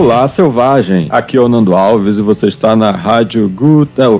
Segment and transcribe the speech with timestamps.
[0.00, 1.08] Olá, selvagem.
[1.10, 4.18] Aqui é o Nando Alves e você está na Rádio Gutel.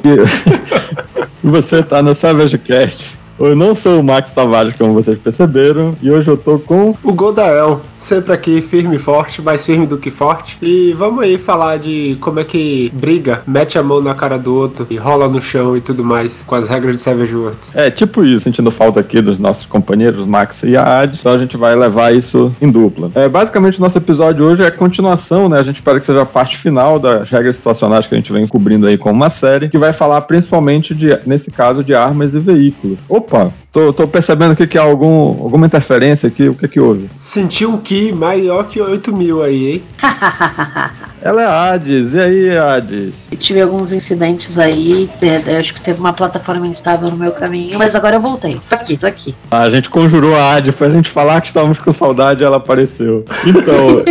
[1.43, 3.19] e você está no Savage Cast.
[3.39, 7.15] Eu não sou o Max Tavares, como vocês perceberam, e hoje eu tô com o
[7.15, 10.59] Godael, sempre aqui firme e forte, mais firme do que forte.
[10.61, 14.55] E vamos aí falar de como é que briga, mete a mão na cara do
[14.55, 17.77] outro e rola no chão e tudo mais, com as regras de Savage Worlds.
[17.77, 21.39] É, tipo isso, sentindo falta aqui dos nossos companheiros Max e a Ad, então a
[21.39, 23.11] gente vai levar isso em dupla.
[23.15, 25.59] É, basicamente, o nosso episódio hoje é a continuação, né?
[25.59, 28.47] A gente espera que seja a parte final das regras situacionais que a gente vem
[28.47, 32.39] cobrindo aí com uma série, que vai falar principalmente de, nesse caso, de armas e
[32.39, 32.99] veículos.
[33.09, 33.53] Opa!
[33.73, 36.49] Tô, tô percebendo que, que há algum, alguma interferência aqui.
[36.49, 37.09] O que que houve?
[37.17, 39.83] Senti um Ki maior que 8 mil aí, hein?
[41.23, 42.15] Ela é Hades.
[42.15, 43.13] E aí, Hades?
[43.31, 45.09] Eu tive alguns incidentes aí.
[45.57, 48.61] Acho que teve uma plataforma instável no meu caminho, mas agora eu voltei.
[48.69, 49.37] Tô aqui, tô aqui.
[49.51, 53.25] A gente conjurou a Hades pra gente falar que estávamos com saudade e ela apareceu.
[53.47, 54.03] Então,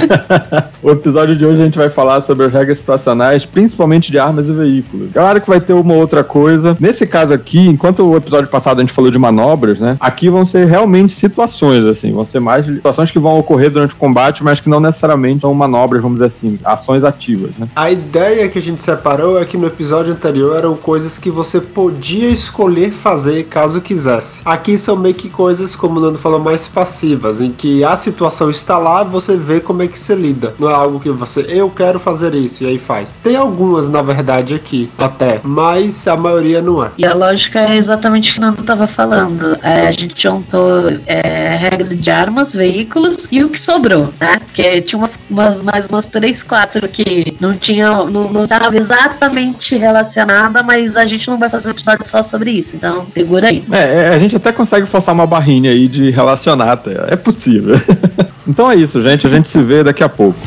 [0.86, 4.46] o episódio de hoje a gente vai falar sobre as regras situacionais, principalmente de armas
[4.46, 5.08] e veículos.
[5.12, 6.76] Claro que vai ter uma outra coisa.
[6.78, 9.96] Nesse caso aqui, enquanto o episódio passado a gente falou de manobras, né?
[9.98, 12.12] Aqui vão ser realmente situações, assim.
[12.12, 15.52] Vão ser mais situações que vão ocorrer durante o combate, mas que não necessariamente são
[15.52, 17.66] manobras, vamos dizer assim, ações ativas, né?
[17.74, 21.60] A ideia que a gente separou é que no episódio anterior eram coisas que você
[21.60, 24.42] podia escolher fazer caso quisesse.
[24.44, 28.48] Aqui são meio que coisas, como o Nando falou, mais passivas, em que a situação
[28.50, 30.54] está lá, você vê como é que se lida.
[30.60, 33.16] Não é algo que você, eu quero fazer isso, e aí faz.
[33.22, 36.90] Tem algumas, na verdade, aqui, até, mas a maioria não é.
[36.98, 39.58] E a lógica é exatamente o que o Nando estava falando.
[39.62, 44.38] É, a gente juntou é, regra de armas, veículos e o que sobrou, né?
[44.38, 49.76] Porque tinha umas, umas mais umas três, quatro que não tinham, não, não tava exatamente
[49.76, 53.64] relacionada, mas a gente não vai fazer um episódio só sobre isso, então segura aí.
[53.70, 57.12] É, é a gente até consegue forçar uma barrinha aí de relacionar, até.
[57.12, 57.76] é possível.
[58.46, 59.26] então é isso, gente.
[59.26, 60.38] A gente se vê daqui a pouco.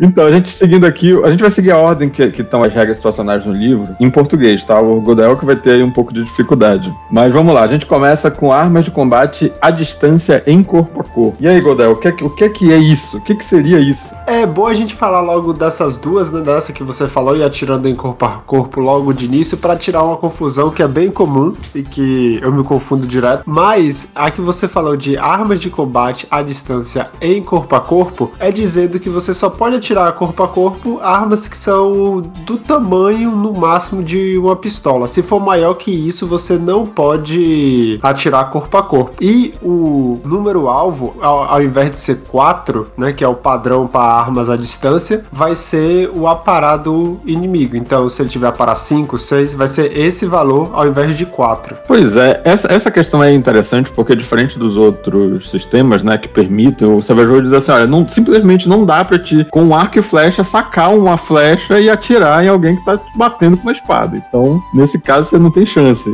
[0.00, 2.74] Então, a gente seguindo aqui, a gente vai seguir a ordem que, que estão as
[2.74, 4.80] regras situacionais no livro, em português, tá?
[4.80, 6.92] O Godel que vai ter aí um pouco de dificuldade.
[7.10, 11.04] Mas vamos lá, a gente começa com armas de combate à distância em corpo a
[11.04, 11.36] corpo.
[11.40, 13.18] E aí, Godel, o que, é, o que é que é isso?
[13.18, 14.10] O que, é que seria isso?
[14.26, 16.40] É bom a gente falar logo dessas duas, né?
[16.40, 20.02] Dessa que você falou e atirando em corpo a corpo logo de início, para tirar
[20.02, 23.42] uma confusão que é bem comum e que eu me confundo direto.
[23.46, 28.32] Mas a que você falou de armas de combate à distância em corpo a corpo
[28.38, 33.30] é dizendo que você só pode atirar corpo a corpo armas que são do tamanho
[33.32, 35.06] no máximo de uma pistola.
[35.06, 39.12] Se for maior que isso, você não pode atirar corpo a corpo.
[39.20, 43.86] E o número alvo, ao, ao invés de ser 4, né, que é o padrão
[43.86, 47.76] para armas à distância, vai ser o aparado inimigo.
[47.76, 51.76] Então, se ele tiver para 5, 6, vai ser esse valor ao invés de 4.
[51.86, 56.88] Pois é, essa, essa questão é interessante porque diferente dos outros sistemas, né, que permitem,
[56.88, 60.44] o Savage diz assim, olha, não, simplesmente não dá para te com arco e flecha,
[60.44, 64.16] sacar uma flecha e atirar em alguém que tá batendo com uma espada.
[64.16, 66.10] Então, nesse caso, você não tem chance.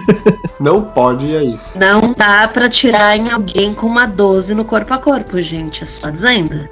[0.60, 1.78] não pode, é isso.
[1.78, 5.82] Não dá para atirar em alguém com uma 12 no corpo a corpo, gente.
[5.82, 6.68] É só dizendo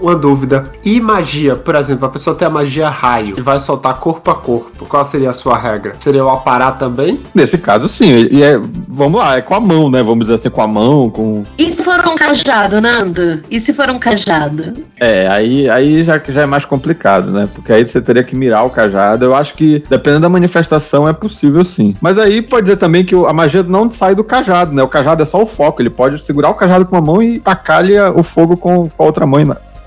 [0.00, 0.70] uma dúvida.
[0.84, 4.34] E magia, por exemplo, a pessoa tem a magia raio e vai soltar corpo a
[4.34, 4.84] corpo.
[4.86, 5.94] Qual seria a sua regra?
[5.98, 7.20] Seria o aparar também?
[7.34, 8.28] Nesse caso, sim.
[8.30, 8.58] E é,
[8.88, 10.02] vamos lá, é com a mão, né?
[10.02, 11.42] Vamos dizer assim, com a mão, com.
[11.58, 13.40] E se for um cajado, Nando?
[13.50, 14.74] E se for um cajado?
[14.98, 17.48] É, aí, aí já, já é mais complicado, né?
[17.54, 19.24] Porque aí você teria que mirar o cajado.
[19.24, 21.94] Eu acho que, dependendo da manifestação, é possível sim.
[22.00, 24.82] Mas aí pode dizer também que a magia não sai do cajado, né?
[24.82, 25.80] O cajado é só o foco.
[25.80, 29.06] Ele pode segurar o cajado com uma mão e tacar-lhe o fogo com, com a
[29.06, 29.34] outra mão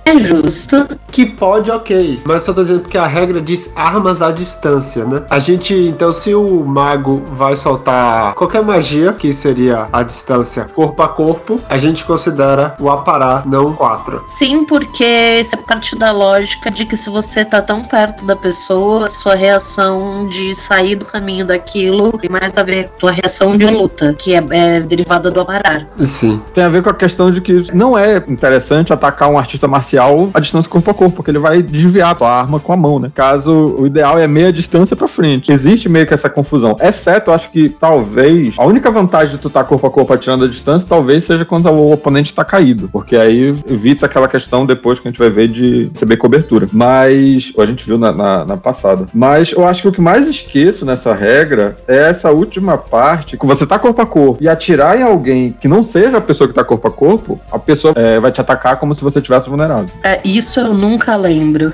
[0.07, 0.87] é justo.
[1.11, 2.21] Que pode, ok.
[2.25, 5.23] Mas só tô dizendo porque a regra diz armas à distância, né?
[5.29, 11.01] A gente, então, se o mago vai soltar qualquer magia, que seria a distância corpo
[11.01, 14.25] a corpo, a gente considera o aparar, não quatro.
[14.29, 18.35] Sim, porque isso é parte da lógica de que se você tá tão perto da
[18.35, 23.57] pessoa, sua reação de sair do caminho daquilo tem mais a ver com a reação
[23.57, 25.87] de luta, que é, é derivada do aparar.
[26.05, 26.41] Sim.
[26.53, 29.96] Tem a ver com a questão de que não é interessante atacar um artista marcial
[30.33, 33.11] a distância corpo a corpo, porque ele vai desviar a arma com a mão, né?
[33.13, 35.51] Caso o ideal é meia distância para frente.
[35.51, 36.75] Existe meio que essa confusão.
[36.79, 40.45] Exceto, acho que talvez a única vantagem de tu estar tá corpo a corpo atirando
[40.45, 44.99] a distância talvez seja quando o oponente está caído, porque aí evita aquela questão depois
[44.99, 46.67] que a gente vai ver de receber cobertura.
[46.71, 49.05] Mas a gente viu na, na, na passada.
[49.13, 53.45] Mas eu acho que o que mais esqueço nessa regra é essa última parte que
[53.45, 56.53] você tá corpo a corpo e atirar em alguém que não seja a pessoa que
[56.53, 59.86] tá corpo a corpo, a pessoa é, vai te atacar como se você tivesse vulnerável.
[60.03, 61.73] É, isso eu nunca lembro.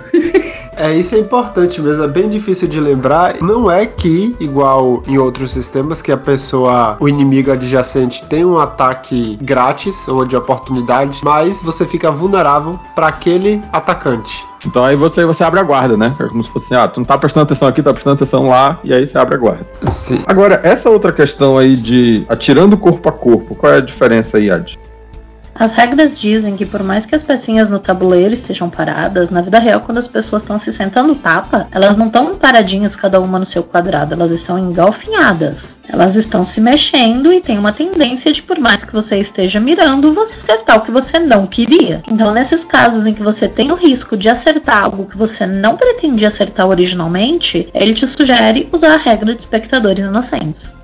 [0.75, 3.36] É, isso é importante mesmo, é bem difícil de lembrar.
[3.42, 8.57] Não é que, igual em outros sistemas, que a pessoa, o inimigo adjacente tem um
[8.57, 14.45] ataque grátis ou de oportunidade, mas você fica vulnerável para aquele atacante.
[14.65, 16.15] Então aí você, você abre a guarda, né?
[16.19, 18.80] É como se fosse, ah, tu não tá prestando atenção aqui, tá prestando atenção lá,
[18.83, 19.65] e aí você abre a guarda.
[19.88, 20.24] Sim.
[20.25, 24.50] Agora, essa outra questão aí de atirando corpo a corpo, qual é a diferença aí,
[24.50, 24.80] Ad?
[25.56, 29.60] As regras dizem que por mais que as pecinhas no tabuleiro estejam paradas, na vida
[29.60, 33.46] real, quando as pessoas estão se sentando tapa, elas não estão paradinhas cada uma no
[33.46, 35.80] seu quadrado, elas estão engalfinhadas.
[35.88, 40.14] Elas estão se mexendo e tem uma tendência de, por mais que você esteja mirando,
[40.14, 42.02] você acertar o que você não queria.
[42.12, 45.78] Então, nesses casos em que você tem o risco de acertar algo que você não
[45.78, 50.76] pretendia acertar originalmente, ele te sugere usar a regra de espectadores inocentes.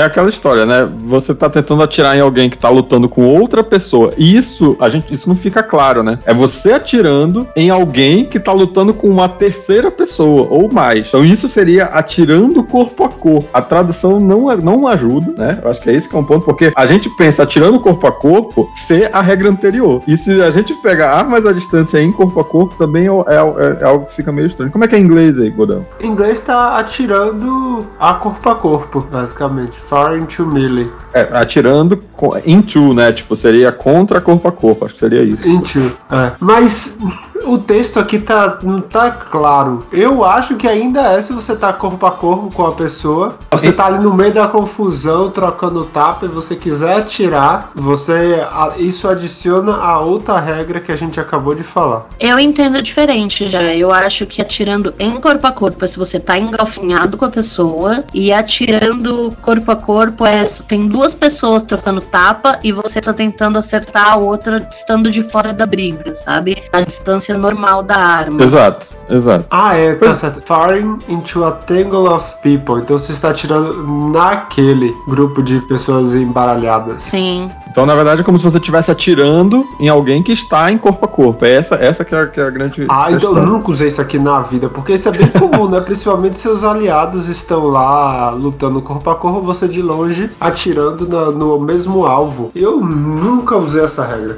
[0.00, 0.88] É aquela história, né?
[1.08, 4.14] Você tá tentando atirar em alguém que tá lutando com outra pessoa.
[4.16, 6.18] E isso, a gente, isso não fica claro, né?
[6.24, 11.08] É você atirando em alguém que tá lutando com uma terceira pessoa ou mais.
[11.08, 13.46] Então isso seria atirando corpo a corpo.
[13.52, 15.58] A tradução não, não ajuda, né?
[15.62, 18.06] Eu acho que é esse que é um ponto, porque a gente pensa atirando corpo
[18.06, 20.02] a corpo ser a regra anterior.
[20.08, 23.82] E se a gente pega armas à distância em corpo a corpo, também é, é,
[23.82, 24.72] é algo que fica meio estranho.
[24.72, 25.84] Como é que é em inglês aí, Godão?
[26.00, 29.78] Em inglês tá atirando a corpo a corpo, basicamente.
[29.90, 30.88] Far into melee.
[31.12, 32.00] É, atirando
[32.46, 33.10] into, né?
[33.10, 35.48] Tipo, seria contra corpo a corpo, acho que seria isso.
[35.48, 36.30] Into, é.
[36.38, 37.00] Mas
[37.44, 39.84] o texto aqui tá, não tá claro.
[39.92, 43.38] Eu acho que ainda é se você tá corpo a corpo com a pessoa.
[43.50, 48.46] Você tá ali no meio da confusão, trocando tapa, e você quiser atirar, você.
[48.78, 52.06] Isso adiciona a outra regra que a gente acabou de falar.
[52.18, 53.62] Eu entendo diferente já.
[53.74, 57.30] Eu acho que atirando em corpo a corpo é se você tá engalfinhado com a
[57.30, 58.04] pessoa.
[58.14, 63.58] E atirando corpo a corpo é tem duas pessoas trocando tapa e você tá tentando
[63.58, 66.62] acertar a outra estando de fora da briga, sabe?
[66.72, 68.42] Na distância normal da arma.
[68.42, 69.46] Exato, exato.
[69.50, 70.42] Ah, é, tá certo.
[70.42, 72.80] Firing into a tangle of people.
[72.80, 77.02] Então você está atirando naquele grupo de pessoas embaralhadas.
[77.02, 77.50] Sim.
[77.70, 81.04] Então, na verdade, é como se você estivesse atirando em alguém que está em corpo
[81.04, 81.44] a corpo.
[81.44, 82.84] É essa, essa que, é, que é a grande.
[82.88, 85.80] Ah, então eu nunca usei isso aqui na vida, porque isso é bem comum, né?
[85.80, 91.58] Principalmente seus aliados estão lá lutando corpo a corpo, você de longe atirando na, no
[91.60, 92.50] mesmo alvo.
[92.54, 94.36] Eu nunca usei essa regra.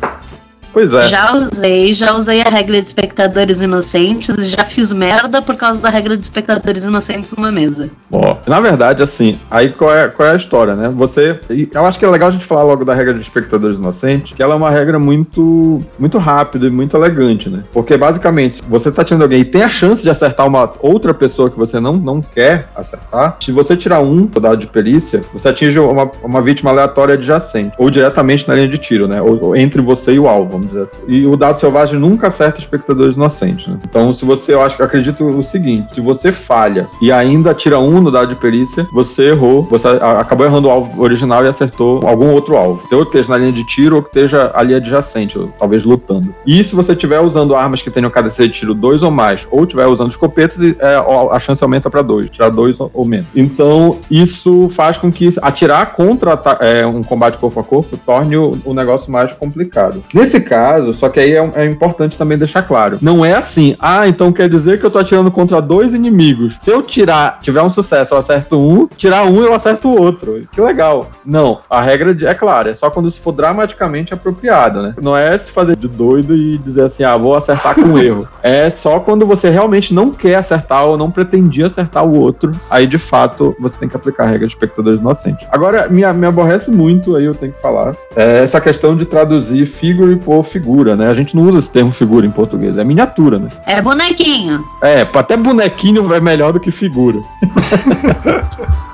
[0.72, 1.06] Pois é.
[1.06, 5.82] Já usei, já usei a regra de espectadores inocentes e já fiz merda por causa
[5.82, 7.90] da regra de espectadores inocentes numa mesa.
[8.10, 10.88] Ó, na verdade, assim, aí qual é, qual é a história, né?
[10.94, 11.38] Você.
[11.72, 14.42] Eu acho que é legal a gente falar logo da regra de espectadores inocentes, que
[14.42, 17.62] ela é uma regra muito, muito rápida e muito elegante, né?
[17.72, 21.50] Porque basicamente, você tá tirando alguém e tem a chance de acertar uma outra pessoa
[21.50, 23.36] que você não, não quer acertar.
[23.40, 27.90] Se você tirar um dado de perícia, você atinge uma, uma vítima aleatória adjacente, ou
[27.90, 29.20] diretamente na linha de tiro, né?
[29.20, 31.02] Ou, ou entre você e o alvo vamos dizer assim.
[31.08, 33.76] E o dado selvagem nunca acerta espectadores inocentes, né?
[33.84, 37.78] Então, se você, eu acho que acredito o seguinte: se você falha e ainda tira
[37.78, 42.06] um no dado de perícia, você errou, você acabou errando o alvo original e acertou
[42.06, 42.82] algum outro alvo.
[42.86, 46.34] Então, que esteja na linha de tiro ou que esteja ali adjacente, ou talvez lutando.
[46.46, 49.64] E se você estiver usando armas que tenham KDC de tiro 2 ou mais, ou
[49.64, 50.96] estiver usando escopetas, é,
[51.30, 53.26] a chance aumenta para 2, tirar 2 ou menos.
[53.34, 58.58] Então, isso faz com que atirar contra é, um combate corpo a corpo torne o,
[58.64, 60.02] o negócio mais complicado.
[60.12, 62.98] Nesse caso, só que aí é, é, importante também deixar claro.
[63.00, 66.56] Não é assim, ah, então quer dizer que eu tô atirando contra dois inimigos.
[66.60, 70.46] Se eu tirar, tiver um sucesso, eu acerto um, tirar um, eu acerto o outro.
[70.52, 71.10] Que legal.
[71.24, 74.94] Não, a regra é clara, é só quando isso for dramaticamente apropriado, né?
[75.00, 78.28] Não é se fazer de doido e dizer assim, ah, vou acertar com erro.
[78.42, 82.86] É só quando você realmente não quer acertar ou não pretendia acertar o outro, aí
[82.86, 85.46] de fato você tem que aplicar a regra de espectadores inocentes.
[85.50, 89.64] Agora, me, me aborrece muito, aí eu tenho que falar, é essa questão de traduzir
[89.64, 91.08] figure por figura, né?
[91.08, 93.48] A gente não usa esse termo figura em português, é miniatura, né?
[93.66, 94.64] É bonequinho.
[94.82, 97.18] É, até bonequinho é melhor do que figura.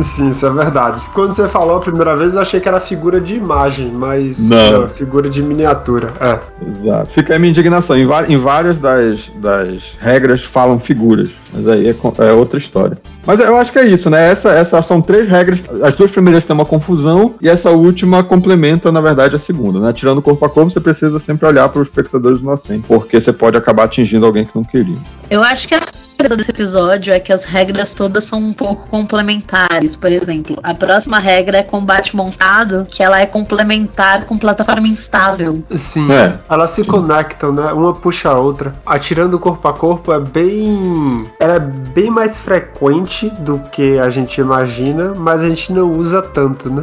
[0.00, 1.00] Sim, isso é verdade.
[1.12, 4.80] Quando você falou a primeira vez, eu achei que era figura de imagem, mas não.
[4.80, 6.12] não figura de miniatura.
[6.20, 6.38] É.
[6.66, 7.06] Exato.
[7.12, 7.96] Fica a minha indignação.
[7.96, 12.98] Em, em várias das, das regras falam figuras, mas aí é, é, outra história.
[13.26, 14.30] Mas eu acho que é isso, né?
[14.30, 15.60] Essa, essas são três regras.
[15.82, 19.92] As duas primeiras têm uma confusão e essa última complementa, na verdade, a segunda, né?
[19.92, 23.56] Tirando corpo a corpo, você precisa sempre olhar para os espectadores inocentes, porque você pode
[23.56, 24.98] acabar atingindo alguém que não queria.
[25.30, 25.80] Eu acho que a
[26.14, 29.96] surpresa desse episódio é que as regras todas são um pouco complementares.
[29.96, 35.62] Por exemplo, a próxima regra é combate montado, que ela é complementar com plataforma instável.
[35.70, 36.38] Sim, é.
[36.48, 36.90] elas se Sim.
[36.90, 37.72] conectam, né?
[37.72, 38.74] Uma puxa a outra.
[38.84, 41.26] Atirando corpo a corpo é bem.
[41.44, 46.22] Ela é bem mais frequente do que a gente imagina, mas a gente não usa
[46.22, 46.82] tanto, né?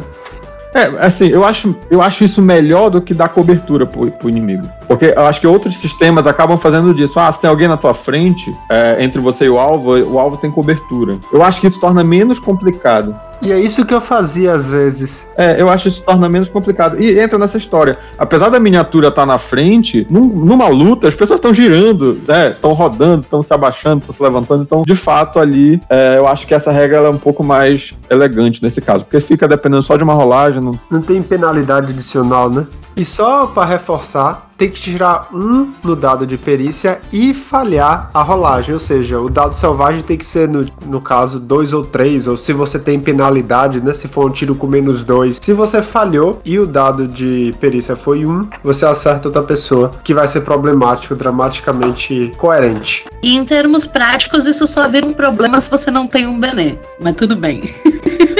[0.72, 4.64] É, assim, eu acho, eu acho isso melhor do que dar cobertura pro, pro inimigo.
[4.86, 7.18] Porque eu acho que outros sistemas acabam fazendo disso.
[7.18, 10.36] Ah, se tem alguém na tua frente, é, entre você e o alvo, o alvo
[10.36, 11.18] tem cobertura.
[11.32, 13.18] Eu acho que isso torna menos complicado.
[13.42, 15.26] E é isso que eu fazia às vezes.
[15.36, 17.00] É, eu acho que isso torna menos complicado.
[17.02, 17.98] E entra nessa história.
[18.16, 22.50] Apesar da miniatura estar na frente, num- numa luta, as pessoas estão girando, né?
[22.50, 24.62] Estão rodando, estão se abaixando, estão se levantando.
[24.62, 28.62] Então, de fato, ali, é, eu acho que essa regra é um pouco mais elegante
[28.62, 29.04] nesse caso.
[29.04, 30.62] Porque fica dependendo só de uma rolagem.
[30.62, 30.78] Não...
[30.88, 32.64] Não tem penalidade adicional, né?
[32.96, 38.22] E só pra reforçar, tem que tirar um no dado de perícia e falhar a
[38.22, 38.72] rolagem.
[38.72, 42.28] Ou seja, o dado selvagem tem que ser, no, no caso, dois ou três.
[42.28, 43.92] Ou se você tem penalidade, né?
[43.94, 45.38] Se for um tiro com menos dois.
[45.42, 50.14] Se você falhou e o dado de perícia foi um, você acerta outra pessoa, que
[50.14, 53.04] vai ser problemático, dramaticamente coerente.
[53.22, 56.76] E em termos práticos, isso só vira um problema se você não tem um Benê.
[57.00, 57.64] Mas tudo bem.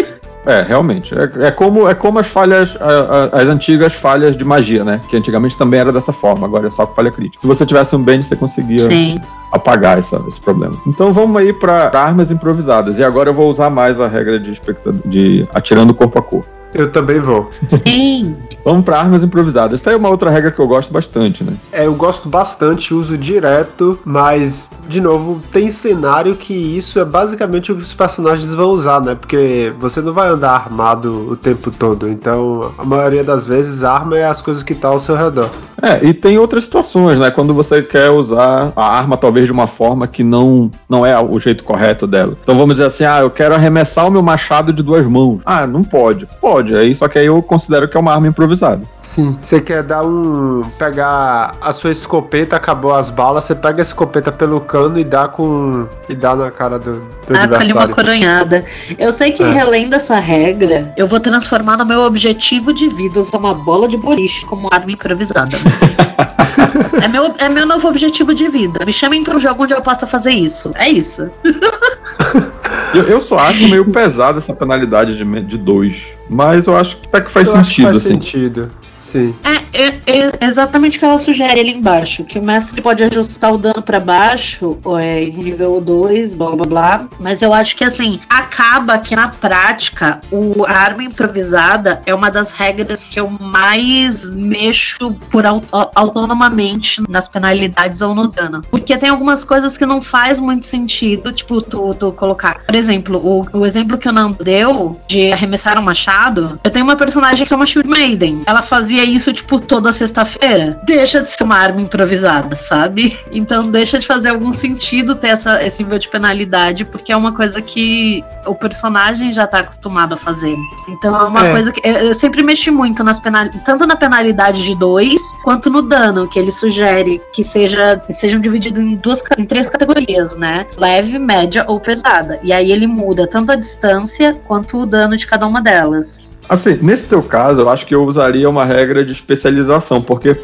[0.44, 1.14] É, realmente.
[1.16, 5.00] É, é como, é como as falhas, a- a- as antigas falhas de magia, né?
[5.08, 7.40] Que antigamente também era dessa forma, agora é só com falha crítica.
[7.40, 9.20] Se você tivesse um bend, você conseguia Sim.
[9.52, 10.74] apagar essa- esse problema.
[10.86, 12.98] Então vamos aí para armas improvisadas.
[12.98, 16.48] E agora eu vou usar mais a regra de, espectador, de atirando corpo a corpo.
[16.74, 17.50] Eu também vou.
[17.86, 18.36] Sim.
[18.64, 19.80] Vamos para armas improvisadas.
[19.80, 21.54] Essa é uma outra regra que eu gosto bastante, né?
[21.72, 27.72] É, eu gosto bastante, uso direto, mas, de novo, tem cenário que isso é basicamente
[27.72, 29.16] o que os personagens vão usar, né?
[29.16, 33.92] Porque você não vai andar armado o tempo todo, então a maioria das vezes a
[33.92, 35.50] arma é as coisas que tá ao seu redor.
[35.82, 37.30] É, e tem outras situações, né?
[37.30, 41.40] Quando você quer usar a arma talvez de uma forma que não, não é o
[41.40, 42.36] jeito correto dela.
[42.42, 45.40] Então vamos dizer assim, ah, eu quero arremessar o meu machado de duas mãos.
[45.44, 46.26] Ah, não pode.
[46.40, 48.82] Pode, aí só que aí eu considero que é uma arma improvisada.
[49.00, 49.36] Sim.
[49.40, 50.62] Você quer dar um.
[50.78, 55.26] pegar a sua escopeta, acabou as balas, você pega a escopeta pelo cano e dá
[55.26, 55.86] com.
[56.08, 57.00] e dá na cara do, do
[57.34, 57.94] Ah, colhe uma adversário.
[57.94, 58.64] coronhada.
[58.96, 59.50] Eu sei que É.
[59.50, 63.96] relendo essa regra, eu vou transformar no meu objetivo de vida usar uma bola de
[63.96, 65.56] boliche como arma improvisada.
[67.02, 68.84] é, meu, é meu novo objetivo de vida.
[68.84, 70.72] Me chamem para um jogo onde eu possa fazer isso.
[70.74, 71.30] É isso.
[72.94, 76.04] Eu, eu só acho meio pesada essa penalidade de, de dois.
[76.28, 78.08] Mas eu acho que até que faz Eu acho que sentido, faz assim.
[78.08, 78.70] sentido.
[79.12, 79.34] Sim.
[79.44, 80.02] É, é-
[80.40, 83.82] é exatamente o que ela sugere ali embaixo, que o mestre pode ajustar o dano
[83.82, 87.06] pra baixo, é nível 2, blá blá blá.
[87.20, 92.30] Mas eu acho que assim, acaba que na prática, o, a arma improvisada é uma
[92.30, 98.62] das regras que eu mais mexo por au- au- autonomamente nas penalidades ou no dano.
[98.70, 102.62] Porque tem algumas coisas que não faz muito sentido, tipo, tu, tu colocar.
[102.64, 106.84] Por exemplo, o, o exemplo que o Nando deu de arremessar um machado, eu tenho
[106.84, 108.42] uma personagem que é uma Shield Maiden.
[108.46, 110.78] Ela fazia isso, tipo, toda sexta-feira.
[110.84, 113.18] Deixa de ser uma arma improvisada, sabe?
[113.32, 117.32] Então deixa de fazer algum sentido ter essa, esse nível de penalidade, porque é uma
[117.32, 120.56] coisa que o personagem já tá acostumado a fazer.
[120.88, 121.50] Então é uma É.
[121.50, 121.80] coisa que.
[121.86, 126.38] Eu, sempre mexi muito nas penal, tanto na penalidade de dois, quanto no dano, que
[126.38, 130.66] ele sugere que seja, sejam divididos em duas em três categorias, né?
[130.76, 132.38] Leve, média ou pesada.
[132.42, 136.36] E aí ele muda tanto a distância quanto o dano de cada uma delas.
[136.48, 140.36] Assim, nesse teu caso, eu acho que eu usaria uma regra de especialização, porque eh,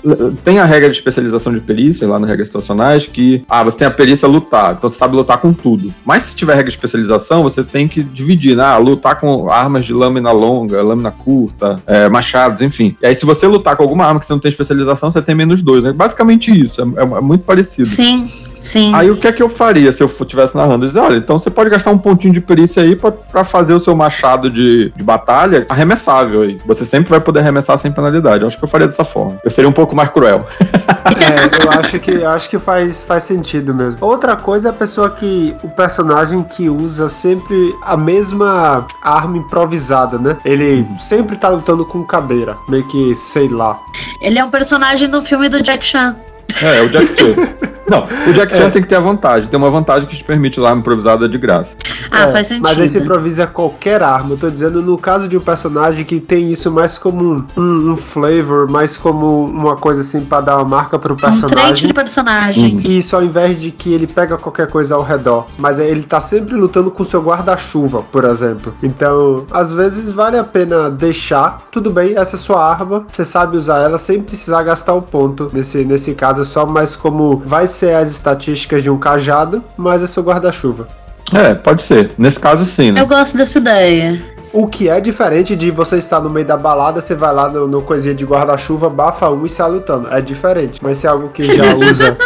[0.44, 3.86] tem a regra de especialização de perícia lá nas regras situacionais que, ah, você tem
[3.86, 5.92] a perícia lutar, então você sabe lutar com tudo.
[6.04, 8.64] Mas se tiver regra de especialização, você tem que dividir, né?
[8.64, 12.96] Ah, lutar com armas de lâmina longa, lâmina curta, eh, machados, enfim.
[13.02, 15.34] E aí, se você lutar com alguma arma que você não tem especialização, você tem
[15.34, 15.92] menos dois, né?
[15.92, 17.88] Basicamente isso, é, é muito parecido.
[17.88, 18.28] Sim,
[18.60, 18.94] sim.
[18.94, 20.84] Aí o que é que eu faria se eu estivesse narrando?
[20.84, 23.74] Eu dizer, olha, então você pode gastar um pontinho de perícia aí pra, pra fazer
[23.74, 26.58] o seu machado de, de batalha arremessável aí.
[26.66, 28.42] Você sempre vai poder arremessar sem penalidade.
[28.42, 29.38] Eu acho que eu faria dessa forma.
[29.44, 30.46] Eu seria um pouco mais cruel.
[31.18, 33.98] É, eu acho que, acho que faz, faz sentido mesmo.
[34.00, 35.54] Outra coisa é a pessoa que.
[35.62, 40.36] O personagem que usa sempre a mesma arma improvisada, né?
[40.44, 42.56] Ele sempre tá lutando com cadeira.
[42.68, 43.78] Meio que, sei lá.
[44.20, 46.16] Ele é um personagem do filme do Jack Chan.
[46.60, 47.68] É, é o Jack Chan.
[47.88, 49.48] Não, o Jack Chan tem que ter a vantagem.
[49.48, 51.70] Tem uma vantagem que te permite lá improvisada de graça.
[52.10, 52.62] Ah, É, faz sentido.
[52.64, 54.34] Mas aí você improvisa qualquer arma.
[54.34, 57.92] Eu tô dizendo no caso de um personagem que tem isso mais como um, um,
[57.92, 61.86] um flavor, mais como uma coisa assim pra dar uma marca pro Um trait personagem.
[61.88, 62.76] de personagem.
[62.84, 65.46] Isso ao invés de que ele pega qualquer coisa ao redor.
[65.56, 68.74] Mas ele tá sempre lutando com seu guarda-chuva, por exemplo.
[68.82, 71.62] Então, às vezes vale a pena deixar.
[71.72, 73.06] Tudo bem, essa é sua arma.
[73.10, 75.50] Você sabe usar ela sem precisar gastar o ponto.
[75.54, 80.02] Nesse, nesse caso, é só mais como vai ser as estatísticas de um cajado, mas
[80.02, 80.88] é seu guarda-chuva.
[81.32, 82.12] É, pode ser.
[82.16, 83.00] Nesse caso, sim, né?
[83.00, 84.22] Eu gosto dessa ideia.
[84.52, 87.68] O que é diferente de você estar no meio da balada, você vai lá no,
[87.68, 90.08] no coisinha de guarda-chuva, bafa um e sai lutando.
[90.10, 90.80] É diferente.
[90.82, 92.16] Mas se é algo que já usa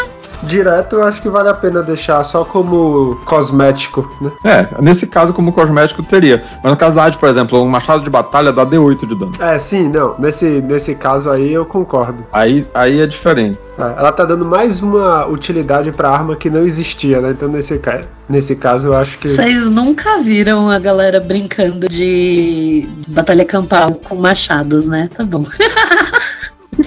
[0.42, 4.30] direto, eu acho que vale a pena deixar só como cosmético, né?
[4.44, 6.42] É, nesse caso, como cosmético, teria.
[6.62, 9.32] Mas no caso da Hades, por exemplo, um machado de batalha dá D8 de dano.
[9.38, 10.14] É, sim, não.
[10.18, 12.25] Nesse, nesse caso aí eu concordo.
[12.32, 13.58] Aí, aí é diferente.
[13.78, 17.30] É, ela tá dando mais uma utilidade pra arma que não existia, né?
[17.30, 19.26] Então nesse, ca- nesse caso eu acho que.
[19.28, 25.08] Vocês nunca viram a galera brincando de batalha campal com machados, né?
[25.16, 25.42] Tá bom.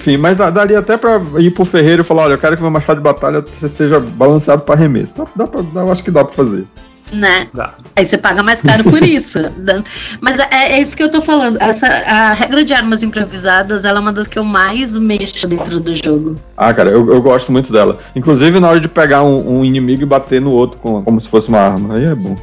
[0.06, 2.70] Enfim, mas daria até pra ir pro ferreiro e falar: olha, eu quero que meu
[2.70, 5.12] machado de batalha seja balanceado pra arremesso.
[5.16, 6.64] Dá, dá pra, dá- eu acho que dá pra fazer.
[7.12, 7.48] Né?
[7.54, 7.72] Dá.
[7.96, 9.38] Aí você paga mais caro por isso.
[10.20, 11.60] Mas é, é isso que eu tô falando.
[11.60, 15.78] Essa, a regra de armas improvisadas ela é uma das que eu mais mexo dentro
[15.80, 16.36] do jogo.
[16.56, 17.98] Ah, cara, eu, eu gosto muito dela.
[18.14, 21.28] Inclusive na hora de pegar um, um inimigo e bater no outro com- como se
[21.28, 21.94] fosse uma arma.
[21.96, 22.36] Aí é bom.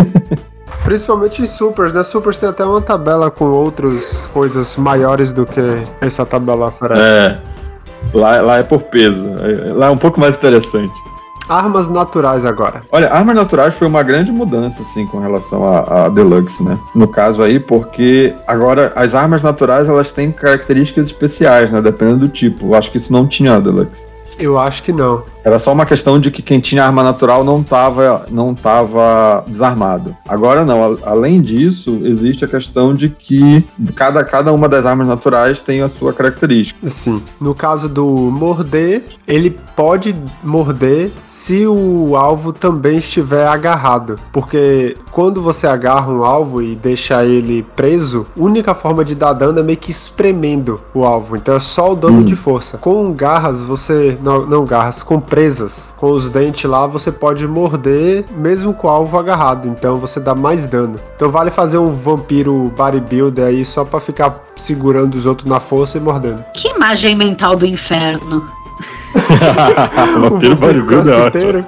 [0.86, 2.04] Principalmente em Supers, né?
[2.04, 5.60] Supers tem até uma tabela com outras coisas maiores do que
[6.00, 7.00] essa tabela oferece.
[7.02, 7.38] É.
[8.14, 9.34] Lá, lá é por peso.
[9.40, 10.92] É- Lá é um pouco mais interessante.
[11.48, 12.82] Armas naturais agora.
[12.92, 16.78] Olha, armas naturais foi uma grande mudança, assim, com relação a, a Deluxe, né?
[16.94, 21.82] No caso aí, porque agora as armas naturais elas têm características especiais, né?
[21.82, 22.66] Dependendo do tipo.
[22.68, 24.00] Eu acho que isso não tinha na Deluxe.
[24.38, 25.24] Eu acho que não.
[25.46, 30.16] Era só uma questão de que quem tinha arma natural não estava não tava desarmado.
[30.28, 35.60] Agora não, além disso, existe a questão de que cada, cada uma das armas naturais
[35.60, 36.90] tem a sua característica.
[36.90, 37.22] Sim.
[37.40, 44.18] No caso do morder, ele pode morder se o alvo também estiver agarrado.
[44.32, 49.32] Porque quando você agarra um alvo e deixa ele preso, a única forma de dar
[49.32, 51.36] dano é meio que espremendo o alvo.
[51.36, 52.24] Então é só o dano Hum.
[52.24, 52.78] de força.
[52.78, 54.18] Com garras, você.
[54.22, 55.92] Não, não garras, com presas.
[55.98, 59.68] Com os dentes lá, você pode morder mesmo com o alvo agarrado.
[59.68, 60.98] Então você dá mais dano.
[61.14, 65.98] Então vale fazer um vampiro bodybuilder aí só pra ficar segurando os outros na força
[65.98, 66.42] e mordendo.
[66.54, 68.48] Que imagem mental do inferno.
[70.18, 71.66] Vampiro bodybuilder é ótimo.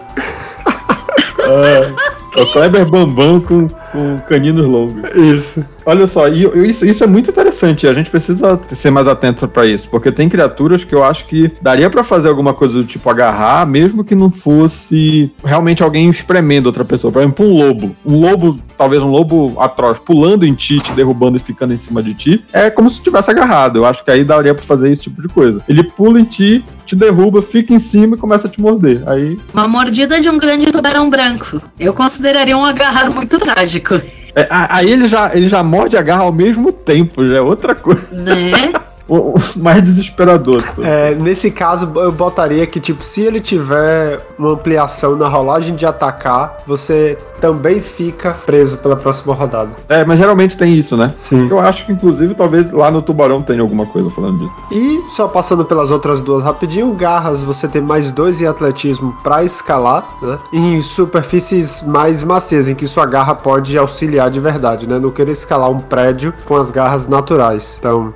[2.37, 5.02] É o Kleber Bambam com, com caninos longos.
[5.14, 5.64] Isso.
[5.85, 7.87] Olha só, e, isso, isso é muito interessante.
[7.87, 11.50] A gente precisa ser mais atento pra isso, porque tem criaturas que eu acho que
[11.62, 16.66] daria pra fazer alguma coisa do tipo agarrar, mesmo que não fosse realmente alguém espremendo
[16.66, 17.11] outra pessoa.
[17.11, 17.96] Por exemplo, um lobo.
[18.05, 22.02] Um lobo, talvez um lobo atroz, pulando em ti, te derrubando e ficando em cima
[22.02, 23.79] de ti, é como se tivesse agarrado.
[23.79, 25.62] Eu acho que aí daria pra fazer esse tipo de coisa.
[25.66, 29.03] Ele pula em ti, te derruba, fica em cima e começa a te morder.
[29.07, 31.61] Aí Uma mordida de um grande tubarão branco.
[31.79, 34.01] Eu consideraria um agarrar muito trágico.
[34.35, 37.40] É, a- aí ele já, ele já morde e agarra ao mesmo tempo, já é
[37.40, 38.07] outra coisa.
[38.11, 38.72] Né?
[39.09, 40.62] O- o mais desesperador.
[40.83, 45.87] É, nesse caso, eu botaria que, tipo, se ele tiver uma ampliação na rolagem de
[45.87, 49.71] atacar, você também fica preso pela próxima rodada.
[49.88, 51.12] É, mas geralmente tem isso, né?
[51.16, 51.49] Sim.
[51.51, 54.53] Eu acho que, inclusive, talvez lá no Tubarão tenha alguma coisa falando disso.
[54.73, 59.42] E só passando pelas outras duas rapidinho, garras você tem mais dois em atletismo pra
[59.44, 60.38] escalar, né?
[60.53, 64.99] E em superfícies mais macias, em que sua garra pode auxiliar de verdade, né?
[64.99, 67.77] Não querer escalar um prédio com as garras naturais.
[67.79, 68.12] Então,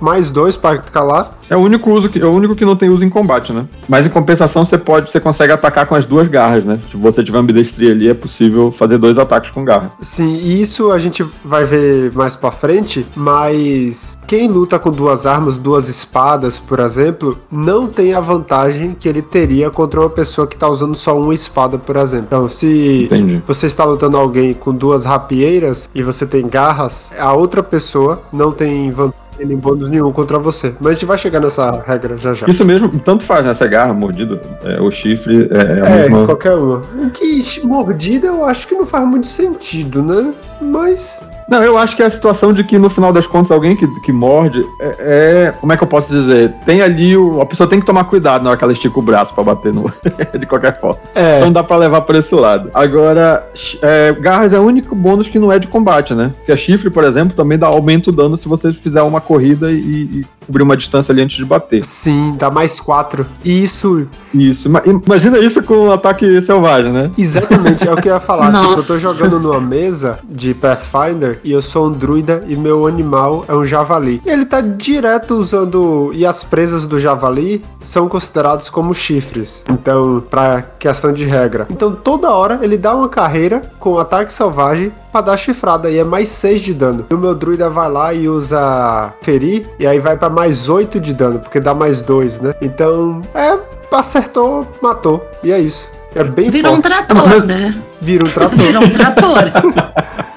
[0.00, 1.36] mais dois pra escalar.
[1.50, 3.66] É o único uso que, é o único que não tem uso em combate, né?
[3.86, 6.78] Mas em compensação, você pode, você consegue atacar com as duas garras, né?
[6.90, 9.92] Se você tiver ambidestria ali, é possível fazer dois ataques com garra.
[10.00, 15.26] Sim, e isso a gente vai ver mais pra frente, mas quem luta com duas
[15.26, 20.46] armas, duas espadas, por exemplo, não tem a vantagem que ele teria contra uma pessoa
[20.46, 22.26] que tá usando só uma espada, por exemplo.
[22.28, 23.42] Então, se Entendi.
[23.46, 28.52] você está lutando alguém com duas rapieiras e você tem garras, a outra pessoa não
[28.52, 30.74] tem vantagem nem bônus nenhum contra você.
[30.80, 32.46] Mas a gente vai chegar nessa regra já já.
[32.46, 33.52] Isso mesmo, tanto faz, né?
[33.52, 36.26] Essa garra, mordida, é, o chifre, é, é a É, mesma.
[36.26, 36.76] qualquer uma.
[36.78, 40.32] O que mordida eu acho que não faz muito sentido, né?
[40.60, 43.76] Mas Não, eu acho que é a situação de que no final das contas alguém
[43.76, 46.52] que, que morde é, é- Como é que eu posso dizer?
[46.64, 47.16] Tem ali.
[47.16, 49.44] O, a pessoa tem que tomar cuidado na hora que ela estica o braço pra
[49.44, 49.90] bater no.
[50.38, 50.98] de qualquer forma.
[51.14, 51.38] é.
[51.38, 52.70] Então dá pra levar por esse lado.
[52.72, 53.46] Agora,
[53.82, 56.32] é, garras é o único bônus que não é de combate, né?
[56.38, 59.70] Porque a chifre, por exemplo, também dá aumento o dano se você fizer uma corrida
[59.70, 61.82] e, e cobrir uma distância ali antes de bater.
[61.84, 63.24] Sim, dá mais quatro.
[63.44, 64.68] E isso, Isso.
[64.68, 67.10] Ima- Imagina isso com um ataque selvagem, né?
[67.16, 68.46] exatamente, é o que eu ia falar.
[68.46, 68.98] tipo, eu tô Nossa.
[68.98, 73.64] jogando numa mesa de Pathfinder e eu sou um druida e meu animal é um
[73.64, 74.20] javali.
[74.24, 76.10] E ele tá direto usando.
[76.14, 79.64] E as presas do javali são considerados como chifres.
[79.68, 81.66] Então, pra questão de regra.
[81.70, 86.04] Então, toda hora ele dá uma carreira com ataque selvagem pra dar chifrada e é
[86.04, 87.04] mais 6 de dano.
[87.10, 90.98] E o meu druida vai lá e usa ferir e aí vai pra mais 8
[90.98, 92.54] de dano, porque dá mais 2, né?
[92.62, 93.58] Então, é,
[93.92, 95.24] acertou, matou.
[95.44, 95.90] E é isso.
[96.14, 96.88] É bem Vira um forte.
[96.88, 97.74] trator, né?
[98.00, 98.58] Vira um trator.
[98.58, 99.38] Vira um trator.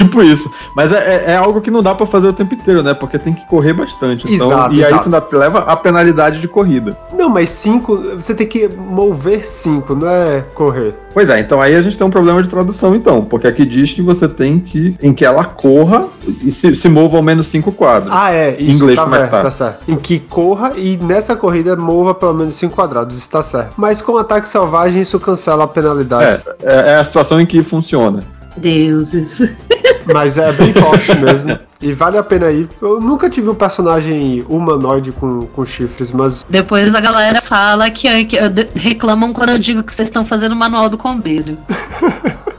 [0.00, 0.50] Tipo isso.
[0.74, 2.94] Mas é, é, é algo que não dá pra fazer o tempo inteiro, né?
[2.94, 4.24] Porque tem que correr bastante.
[4.32, 5.10] Então, Exato, e aí exato.
[5.10, 6.96] tu ainda leva a penalidade de corrida.
[7.12, 10.94] Não, mas cinco, você tem que mover cinco, não é correr.
[11.12, 13.22] Pois é, então aí a gente tem um problema de tradução, então.
[13.22, 14.96] Porque aqui diz que você tem que.
[15.02, 16.06] em que ela corra
[16.42, 18.10] e se, se mova ao menos cinco quadros.
[18.10, 19.42] Ah, é, Em isso inglês, tá, como é certo, tá?
[19.42, 19.80] tá certo.
[19.86, 23.74] Em que corra e nessa corrida mova pelo menos cinco quadrados, isso tá certo.
[23.76, 26.42] Mas com ataque selvagem isso cancela a penalidade.
[26.62, 28.22] É, é, é a situação em que funciona.
[28.56, 29.40] Deuses.
[30.06, 31.58] Mas é bem forte mesmo.
[31.80, 32.68] E vale a pena ir.
[32.80, 38.24] Eu nunca tive um personagem humanoide com, com chifres, mas Depois a galera fala que,
[38.26, 38.36] que
[38.74, 41.56] reclamam quando eu digo que vocês estão fazendo o manual do combeiro.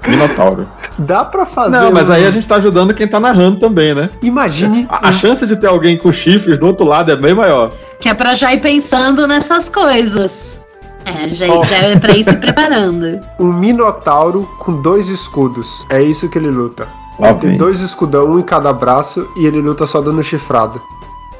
[0.08, 0.68] Minotauro.
[0.98, 1.78] dá pra fazer.
[1.78, 4.10] Não, mas um- aí a gente tá ajudando quem tá narrando também, né?
[4.22, 4.88] Imagine.
[4.90, 7.72] A, a chance de ter alguém com chifres do outro lado é bem maior.
[8.00, 10.60] Que é pra já ir pensando nessas coisas.
[11.06, 11.64] É, já, Ó.
[11.66, 13.20] já é pra ir se preparando.
[13.40, 15.86] um minotauro com dois escudos.
[15.90, 16.88] É isso que ele luta.
[17.20, 20.80] Ele tem dois escudão, um em cada braço, e ele luta só dando chifrada.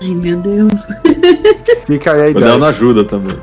[0.02, 0.72] Ai, meu Deus.
[1.86, 2.46] Fica aí a O ideia.
[2.48, 3.38] dano ajuda também.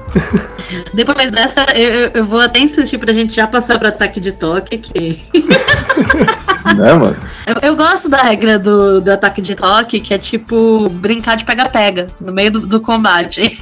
[0.92, 4.32] Depois dessa, eu, eu- eu vou até insistir pra gente já passar pro ataque de
[4.32, 5.22] toque, que
[6.76, 7.16] né, mano?
[7.46, 11.44] Eu, eu gosto da regra do, do ataque de toque, que é tipo brincar de
[11.44, 13.58] pega-pega no meio do, do combate.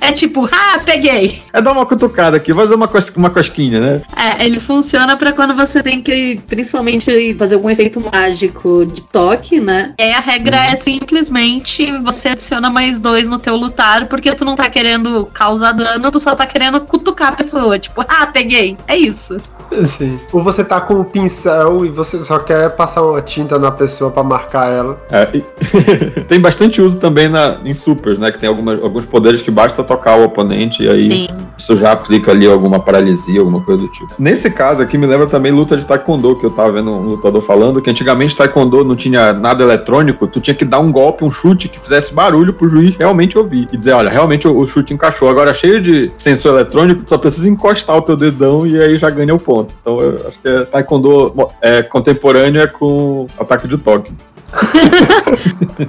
[0.00, 1.42] É tipo, ah, peguei.
[1.52, 4.02] É dar uma cutucada aqui, fazer uma, cos uma cosquinha, né?
[4.16, 9.60] É, ele funciona pra quando você tem que, principalmente, fazer algum efeito mágico de toque,
[9.60, 9.94] né?
[9.98, 14.44] E aí a regra é simplesmente você adiciona mais dois no teu lutar, porque tu
[14.44, 17.78] não tá querendo causar dano, tu só tá querendo cutucar a pessoa.
[17.78, 18.76] Tipo, ah, peguei.
[18.86, 19.36] É isso.
[19.84, 20.18] Sim.
[20.32, 24.10] Ou você tá com um pincel e você só quer passar uma tinta na pessoa
[24.10, 25.00] pra marcar ela.
[25.10, 25.44] É, e-
[26.28, 28.30] tem bastante uso também na, em supers, né?
[28.30, 31.28] Que tem algumas, alguns poderes que basta tocar o oponente e aí Sim.
[31.56, 34.08] isso já aplica ali alguma paralisia, alguma coisa do tipo.
[34.18, 37.42] Nesse caso aqui me lembra também luta de taekwondo, que eu tava vendo um lutador
[37.42, 41.30] falando, que antigamente taekwondo não tinha nada eletrônico, tu tinha que dar um golpe, um
[41.30, 43.68] chute que fizesse barulho pro juiz realmente ouvir.
[43.72, 45.28] E dizer, olha, realmente o, o chute encaixou.
[45.28, 49.10] Agora, cheio de sensor eletrônico, tu só precisa encostar o teu dedão e aí já
[49.10, 49.57] ganha o ponto.
[49.80, 54.12] Então eu acho que é taekwondo é, contemporâneo é com ataque de toque.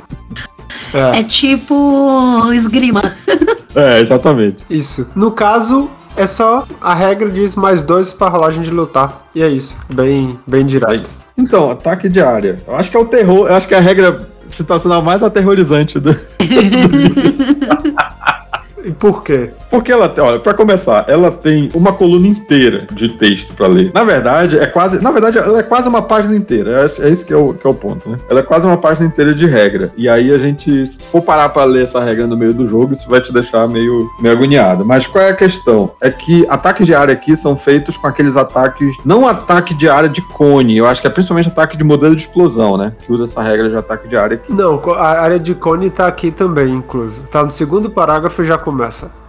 [0.93, 3.13] É, É tipo esgrima.
[3.75, 4.57] É, exatamente.
[4.69, 5.07] isso.
[5.15, 9.27] No caso, é só a regra diz mais dois pra rolagem de lutar.
[9.35, 9.77] E é isso.
[9.93, 11.09] Bem, bem direto.
[11.37, 12.61] Então, ataque de área.
[12.67, 15.99] Eu acho que é o terror, eu acho que é a regra situacional mais aterrorizante
[15.99, 16.09] do,
[18.89, 19.51] E por quê?
[19.69, 23.91] Porque ela, tem- olha, pra começar, ela tem uma coluna inteira de texto pra ler.
[23.93, 26.91] Na verdade, é quase, na verdade, ela é quase uma página inteira.
[26.99, 28.17] É, é isso que é, o, que é o ponto, né?
[28.27, 29.91] Ela é quase uma página inteira de regra.
[29.95, 32.93] E aí a gente, se for parar pra ler essa regra no meio do jogo,
[32.95, 34.83] isso vai te deixar meio, meio agoniado.
[34.83, 35.91] Mas qual é a questão?
[36.01, 40.09] É que ataques de área aqui são feitos com aqueles ataques, não ataque de área
[40.09, 42.93] de cone, eu acho que é principalmente ataque de modelo de explosão, né?
[43.05, 44.51] Que usa essa regra de ataque de área aqui.
[44.51, 47.21] Não, a área de cone tá aqui também, incluso.
[47.31, 48.78] Tá no segundo parágrafo já começa.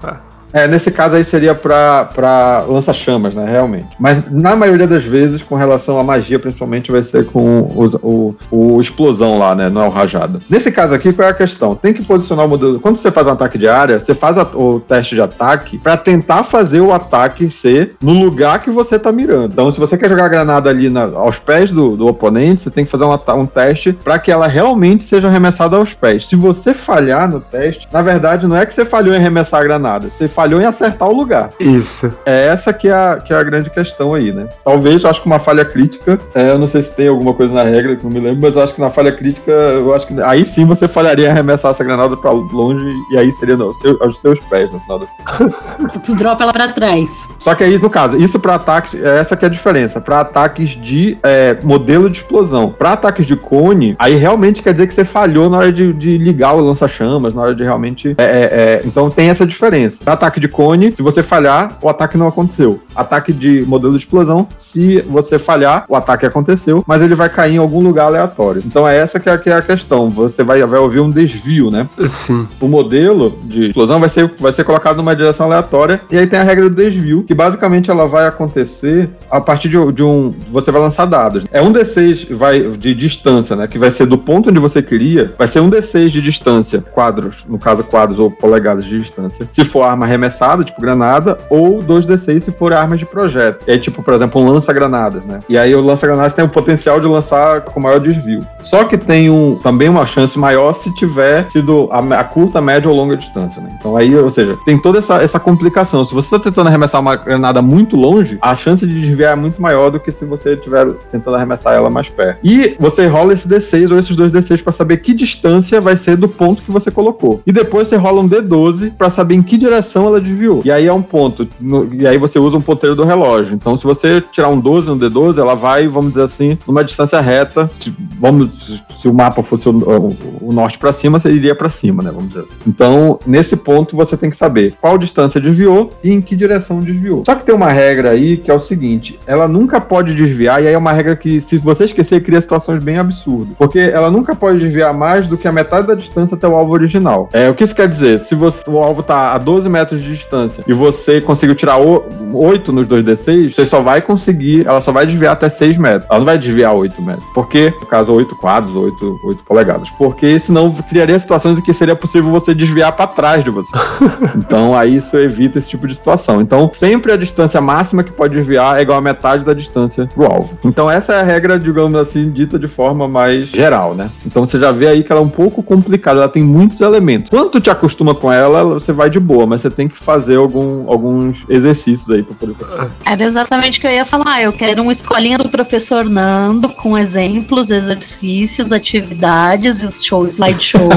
[0.04, 0.29] É.
[0.52, 3.44] É, nesse caso aí seria pra lança-chamas, né?
[3.48, 3.88] Realmente.
[3.98, 8.74] Mas na maioria das vezes, com relação à magia, principalmente, vai ser com o, o,
[8.76, 9.68] o explosão lá, né?
[9.68, 10.38] Não é o rajada.
[10.48, 11.74] Nesse caso aqui, qual é a questão?
[11.74, 12.80] Tem que posicionar o modelo.
[12.80, 15.96] Quando você faz um ataque de área, você faz a- o teste de ataque pra
[15.96, 19.52] tentar fazer o ataque ser no lugar que você tá mirando.
[19.52, 22.70] Então, se você quer jogar a granada ali na- aos pés do, do oponente, você
[22.70, 26.26] tem que fazer um, um teste pra que ela realmente seja arremessada aos pés.
[26.26, 29.64] Se você falhar no teste, na verdade, não é que você falhou em arremessar a
[29.64, 31.50] granada, você falhou em acertar o lugar.
[31.60, 32.10] Isso.
[32.24, 34.48] É essa que é a, que é a grande questão aí, né?
[34.64, 37.52] Talvez, eu acho que uma falha crítica, é, eu não sei se tem alguma coisa
[37.52, 40.06] na regra, que não me lembro, mas eu acho que na falha crítica, eu acho
[40.06, 43.74] que aí sim você falharia em arremessar essa granada pra longe, e aí seria não,
[43.74, 45.08] seu- aos seus pés, no final das
[46.02, 47.28] Tu dropa ela pra trás.
[47.38, 50.00] só que aí, no caso, isso para ataques, é essa que é a diferença.
[50.00, 52.70] Para ataques de é, modelo de explosão.
[52.70, 56.16] Para ataques de cone, aí realmente quer dizer que você falhou na hora de, de
[56.16, 58.14] ligar o lança-chamas, na hora de realmente.
[58.16, 59.98] é, é, é, então tem essa diferença.
[60.02, 62.80] Para ataque de cone, se você falhar, o ataque não aconteceu.
[62.94, 67.56] Ataque de modelo de explosão, se você falhar, o ataque aconteceu, mas ele vai cair
[67.56, 68.62] em algum lugar aleatório.
[68.64, 70.08] Então é essa que é, que é a questão.
[70.08, 71.88] Você vai, vai ouvir um desvio, né?
[72.08, 72.46] Sim.
[72.60, 76.00] o modelo de explosão vai ser, vai ser colocado numa direção aleatória.
[76.10, 79.92] E aí tem a regra do desvio, que basicamente ela vai acontecer a partir de,
[79.92, 80.32] de um.
[80.52, 81.44] Você vai lançar dados.
[81.50, 83.66] É um D6 vai, de distância, né?
[83.66, 87.44] Que vai ser do ponto onde você queria, vai ser um D6 de distância, quadros,
[87.48, 89.46] no caso quadros ou polegadas de distância.
[89.50, 93.64] Se for arma arremessada, tipo granada, ou 2d6 se for armas de projeto.
[93.68, 95.40] Aí, tipo, por exemplo, um lança-granadas, né?
[95.48, 98.44] E aí o lança-granadas tem o potencial de lançar com maior desvio.
[98.62, 102.88] Só que tem um, também uma chance maior se tiver sido a, a curta, média
[102.88, 103.74] ou longa distância, né?
[103.78, 106.04] Então aí, ou seja, tem toda essa, essa complicação.
[106.04, 109.60] Se você está tentando arremessar uma granada muito longe, a chance de desviar é muito
[109.60, 112.38] maior do que se você estiver tentando arremessar ela mais perto.
[112.44, 116.16] E você rola esse D6 ou esses dois D6 para saber que distância vai ser
[116.16, 117.42] do ponto que você colocou.
[117.46, 120.62] E depois você rola um D12 para saber em que direção ela desviou.
[120.64, 121.48] E aí é um ponto.
[121.60, 123.54] No, e aí você usa um ponteiro do relógio.
[123.54, 127.20] Então, se você tirar um 12 no D12, ela vai, vamos dizer assim, numa distância
[127.20, 127.70] reta.
[127.78, 131.70] Se, vamos, se o mapa fosse o, o, o norte para cima, você iria para
[131.70, 132.10] cima, né?
[132.12, 132.56] Vamos dizer assim.
[132.66, 137.22] Então, nesse ponto, você tem que saber qual distância desviou e em que direção desviou.
[137.24, 140.68] Só que tem uma regra aí que é o seguinte: ela nunca pode desviar, e
[140.68, 143.54] aí é uma regra que, se você esquecer, cria situações bem absurdas.
[143.58, 146.72] Porque ela nunca pode desviar mais do que a metade da distância até o alvo
[146.72, 147.28] original.
[147.32, 148.20] É, o que isso quer dizer?
[148.20, 152.72] Se você, o alvo tá a 12 metros de distância e você conseguiu tirar 8
[152.72, 156.08] nos 2D6, você só vai conseguir, ela só vai desviar até 6 metros.
[156.10, 157.24] Ela não vai desviar 8 metros.
[157.34, 159.90] Porque, no caso, 8 quadros, 8, 8 polegadas.
[159.90, 163.70] Porque senão criaria situações em que seria possível você desviar para trás de você.
[164.36, 166.40] então aí isso evita esse tipo de situação.
[166.40, 170.24] Então, sempre a distância máxima que pode desviar é igual a metade da distância pro
[170.24, 170.58] alvo.
[170.64, 174.10] Então, essa é a regra, digamos assim, dita de forma mais geral, né?
[174.24, 177.30] Então, você já vê aí que ela é um pouco complicada, ela tem muitos elementos.
[177.30, 180.36] Quando tu te acostuma com ela, você vai de boa, mas você tem que fazer
[180.36, 182.90] algum, alguns exercícios aí pra poder fazer.
[183.04, 184.42] Era exatamente o que eu ia falar.
[184.42, 190.90] Eu quero uma escolinha do professor Nando com exemplos, exercícios, atividades, show, slideshow,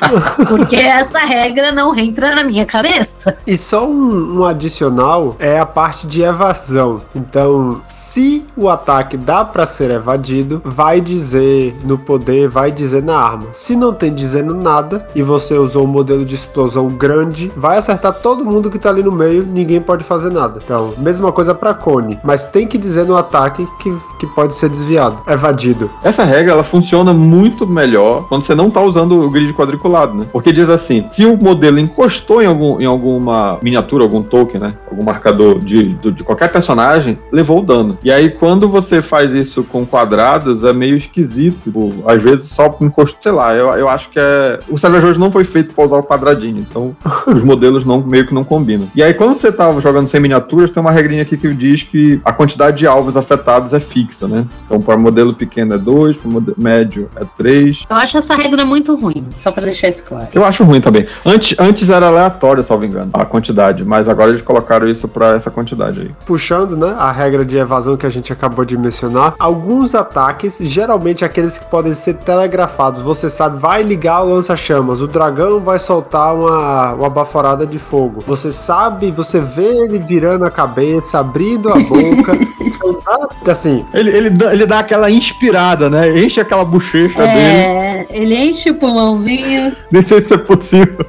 [0.48, 3.36] porque essa regra não entra na minha cabeça.
[3.46, 7.02] E só um, um adicional é a parte de evasão.
[7.14, 13.16] Então, se o ataque dá para ser evadido, vai dizer no poder, vai dizer na
[13.16, 13.46] arma.
[13.52, 18.14] Se não tem dizendo nada e você usou um modelo de explosão grande, vai acertar
[18.22, 20.60] todo mundo que tá ali no meio, ninguém pode fazer nada.
[20.62, 24.68] Então, mesma coisa para cone, mas tem que dizer no ataque que, que pode ser
[24.68, 25.90] desviado, evadido.
[26.02, 30.26] Essa regra ela funciona muito melhor quando você não tá usando o grid quadriculado, né?
[30.32, 34.74] Porque diz assim, se o modelo encostou em, algum, em alguma miniatura, algum token, né?
[34.90, 37.98] Algum marcador de, de, de qualquer personagem, levou o dano.
[38.02, 41.60] E aí, quando você faz isso com quadrados, é meio esquisito.
[41.64, 44.58] Tipo, às vezes só encostou, sei lá, eu, eu acho que é.
[44.68, 48.26] O Savage Worlds não foi feito para usar o quadradinho, então os modelos não, meio
[48.26, 48.88] que não combinam.
[48.94, 52.20] E aí, quando você tá jogando sem miniaturas, tem uma regrinha aqui que diz que
[52.24, 54.44] a quantidade de alvos afetados é fixa, né?
[54.66, 57.84] Então, para modelo pequeno é 2, para modelo médio é 3.
[57.88, 60.28] Eu acho essa regra muito ruim, só para deixar isso claro.
[60.34, 61.06] Eu acho ruim também.
[61.24, 65.50] Antes, antes era aleatório, salvo engano, a quantidade, mas agora eles colocaram isso para essa
[65.50, 66.10] quantidade aí.
[66.26, 71.24] Puxando, né, a regra de evasão que a gente acabou de mencionar, alguns ataques, geralmente
[71.24, 76.34] aqueles que podem ser telegrafados, você sabe, vai ligar o lança-chamas, o dragão vai soltar
[76.34, 77.99] uma, uma baforada de fogo.
[78.08, 82.38] Você sabe, você vê ele virando a cabeça, abrindo a boca.
[82.60, 83.84] então, tá, assim.
[83.92, 86.18] Ele, ele, dá, ele dá aquela inspirada, né?
[86.18, 88.06] Enche aquela bochecha é, dele.
[88.10, 89.76] Ele enche o pulmãozinho.
[89.90, 91.06] Nem sei se é possível.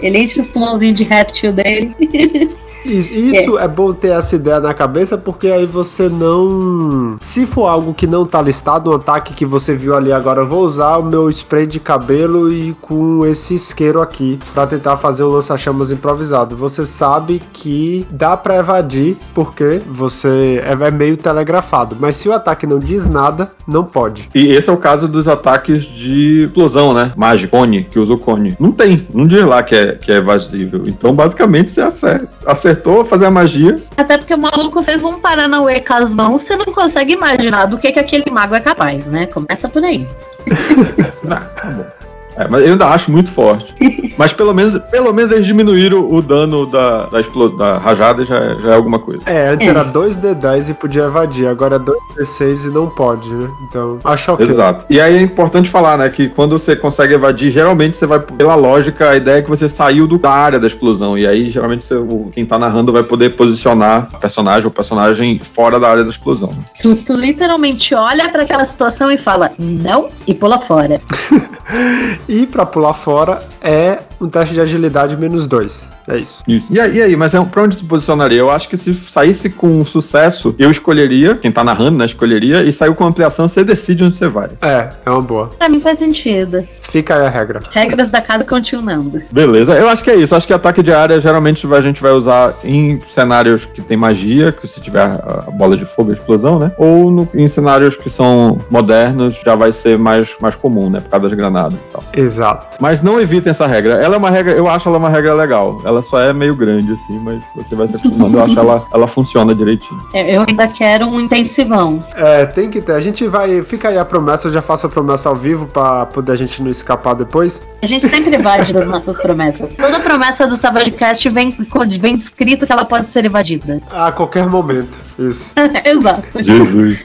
[0.00, 1.94] Ele enche os pulmãozinhos de réptil dele.
[2.84, 3.64] Isso é.
[3.64, 3.68] é.
[3.68, 7.16] bom ter essa ideia na cabeça, porque aí você não.
[7.20, 10.46] Se for algo que não tá listado, um ataque que você viu ali agora, eu
[10.46, 15.22] vou usar o meu spray de cabelo e com esse isqueiro aqui para tentar fazer
[15.24, 16.56] um lança-chamas improvisado.
[16.56, 21.96] Você sabe que dá para evadir, porque você é, é meio telegrafado.
[22.00, 24.28] Mas se o ataque não diz nada, não pode.
[24.34, 27.12] E esse é o caso dos ataques de explosão, né?
[27.16, 28.56] Mágico, cone, que usa o cone.
[28.58, 30.82] Não tem, não diz lá que é, que é evasível.
[30.86, 32.28] Então, basicamente, você acerta.
[32.46, 33.82] acerta acertou fazer a magia.
[33.96, 37.78] Até porque o maluco fez um Paranauê com as mãos, você não consegue imaginar do
[37.78, 39.26] que, que aquele mago é capaz, né?
[39.26, 40.06] Começa por aí.
[41.28, 41.99] ah, tá bom.
[42.36, 43.74] É, mas eu ainda acho muito forte.
[44.16, 47.20] mas pelo menos, pelo menos eles diminuíram o dano da, da,
[47.56, 49.22] da rajada já, é, já é alguma coisa.
[49.26, 49.70] É, antes é.
[49.70, 53.48] era 2D10 e podia evadir, agora é 2D6 e não pode, né?
[53.68, 54.46] Então, acho ok.
[54.46, 54.84] Exato.
[54.88, 58.54] E aí é importante falar, né, que quando você consegue evadir, geralmente você vai, pela
[58.54, 61.16] lógica, a ideia é que você saiu do, da área da explosão.
[61.16, 61.94] E aí, geralmente, você,
[62.32, 66.50] quem tá narrando vai poder posicionar o personagem ou personagem fora da área da explosão.
[66.80, 71.00] Tu, tu literalmente olha para aquela situação e fala, não, e pula fora.
[72.30, 75.90] E para pular fora é um teste de agilidade menos dois.
[76.06, 76.42] É isso.
[76.46, 76.66] isso.
[76.70, 78.38] E, aí, e aí, mas é, pra onde tu posicionaria?
[78.38, 82.72] Eu acho que se saísse com sucesso, eu escolheria, quem tá narrando, né, escolheria, e
[82.72, 84.50] saiu com ampliação, você decide onde você vai.
[84.60, 85.50] É, é uma boa.
[85.58, 86.66] Pra mim faz sentido.
[86.82, 87.62] Fica aí a regra.
[87.70, 89.22] Regras da casa continuando.
[89.30, 90.34] Beleza, eu acho que é isso.
[90.34, 94.50] Acho que ataque de área geralmente a gente vai usar em cenários que tem magia,
[94.50, 96.72] que se tiver a bola de fogo, a explosão, né?
[96.76, 101.00] Ou no, em cenários que são modernos, já vai ser mais, mais comum, né?
[101.00, 102.02] Por causa das granadas e tal.
[102.12, 102.66] Exato.
[102.80, 104.02] Mas não evitem tem essa regra.
[104.02, 105.80] Ela é uma regra, eu acho ela uma regra legal.
[105.84, 109.08] Ela só é meio grande, assim, mas você vai se acostumando, eu acho ela, ela
[109.08, 110.00] funciona direitinho.
[110.14, 112.02] É, Eu ainda quero um intensivão.
[112.14, 112.92] É, tem que ter.
[112.92, 113.62] A gente vai.
[113.62, 116.62] Fica aí a promessa, eu já faço a promessa ao vivo pra poder a gente
[116.62, 117.62] não escapar depois.
[117.82, 119.76] A gente sempre evade das nossas promessas.
[119.76, 121.56] Toda promessa do Savagecast vem,
[122.00, 123.80] vem descrito que ela pode ser evadida.
[123.90, 125.09] A qualquer momento.
[125.20, 125.54] Isso.
[125.84, 126.22] Exato.
[126.42, 127.04] Jesus.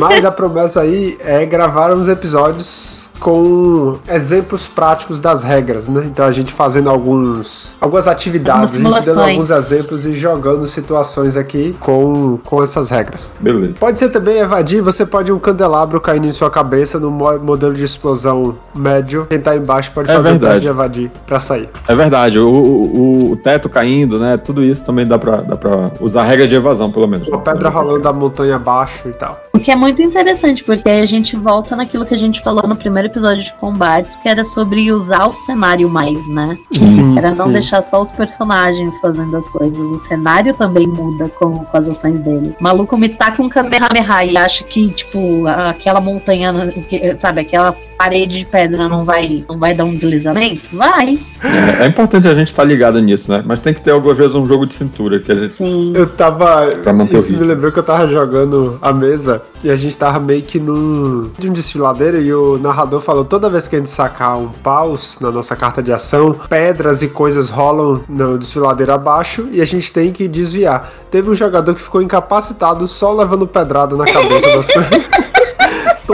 [0.00, 6.02] Mas a promessa aí é gravar uns episódios com exemplos práticos das regras, né?
[6.04, 11.36] Então a gente fazendo alguns algumas atividades, a gente dando alguns exemplos e jogando situações
[11.36, 13.32] aqui com, com essas regras.
[13.40, 13.74] Beleza.
[13.80, 17.72] Pode ser também evadir, você pode um candelabro caindo em sua cabeça no mo- modelo
[17.72, 19.26] de explosão médio.
[19.30, 20.52] Quem tá embaixo pode É fazer verdade.
[20.54, 21.68] teste de evadir pra sair.
[21.88, 24.36] É verdade, o, o, o teto caindo, né?
[24.36, 27.26] Tudo isso também dá pra, dá pra usar a regra de evasão, pelo menos.
[27.28, 29.38] Uma pedra rolando da montanha abaixo e tal.
[29.52, 32.66] O que é muito interessante, porque aí a gente volta naquilo que a gente falou
[32.66, 36.58] no primeiro episódio de combates, que era sobre usar o cenário mais, né?
[36.72, 37.16] Sim.
[37.16, 37.52] Era não sim.
[37.52, 39.88] deixar só os personagens fazendo as coisas.
[39.88, 42.54] O cenário também muda com, com as ações dele.
[42.58, 46.52] O maluco me taca um Kamehameha e acha que, tipo, aquela montanha,
[46.88, 50.68] que- sabe, aquela parede de pedra não vai, não vai dar um deslizamento?
[50.76, 53.42] Vai, É, é importante a gente estar ligado nisso, né?
[53.46, 55.54] Mas tem que ter algumas vezes um jogo de cintura, que a gente.
[55.54, 55.92] sim.
[55.94, 56.66] Eu tava.
[56.82, 60.18] Pra manter Isso me lembrou que eu tava jogando a mesa e a gente tava
[60.20, 61.30] meio que num.
[61.38, 65.18] de um desfiladeiro e o narrador falou: toda vez que a gente sacar um paus
[65.20, 69.92] na nossa carta de ação, pedras e coisas rolam no desfiladeiro abaixo e a gente
[69.92, 70.92] tem que desviar.
[71.10, 75.23] Teve um jogador que ficou incapacitado só levando pedrada na cabeça das coisas.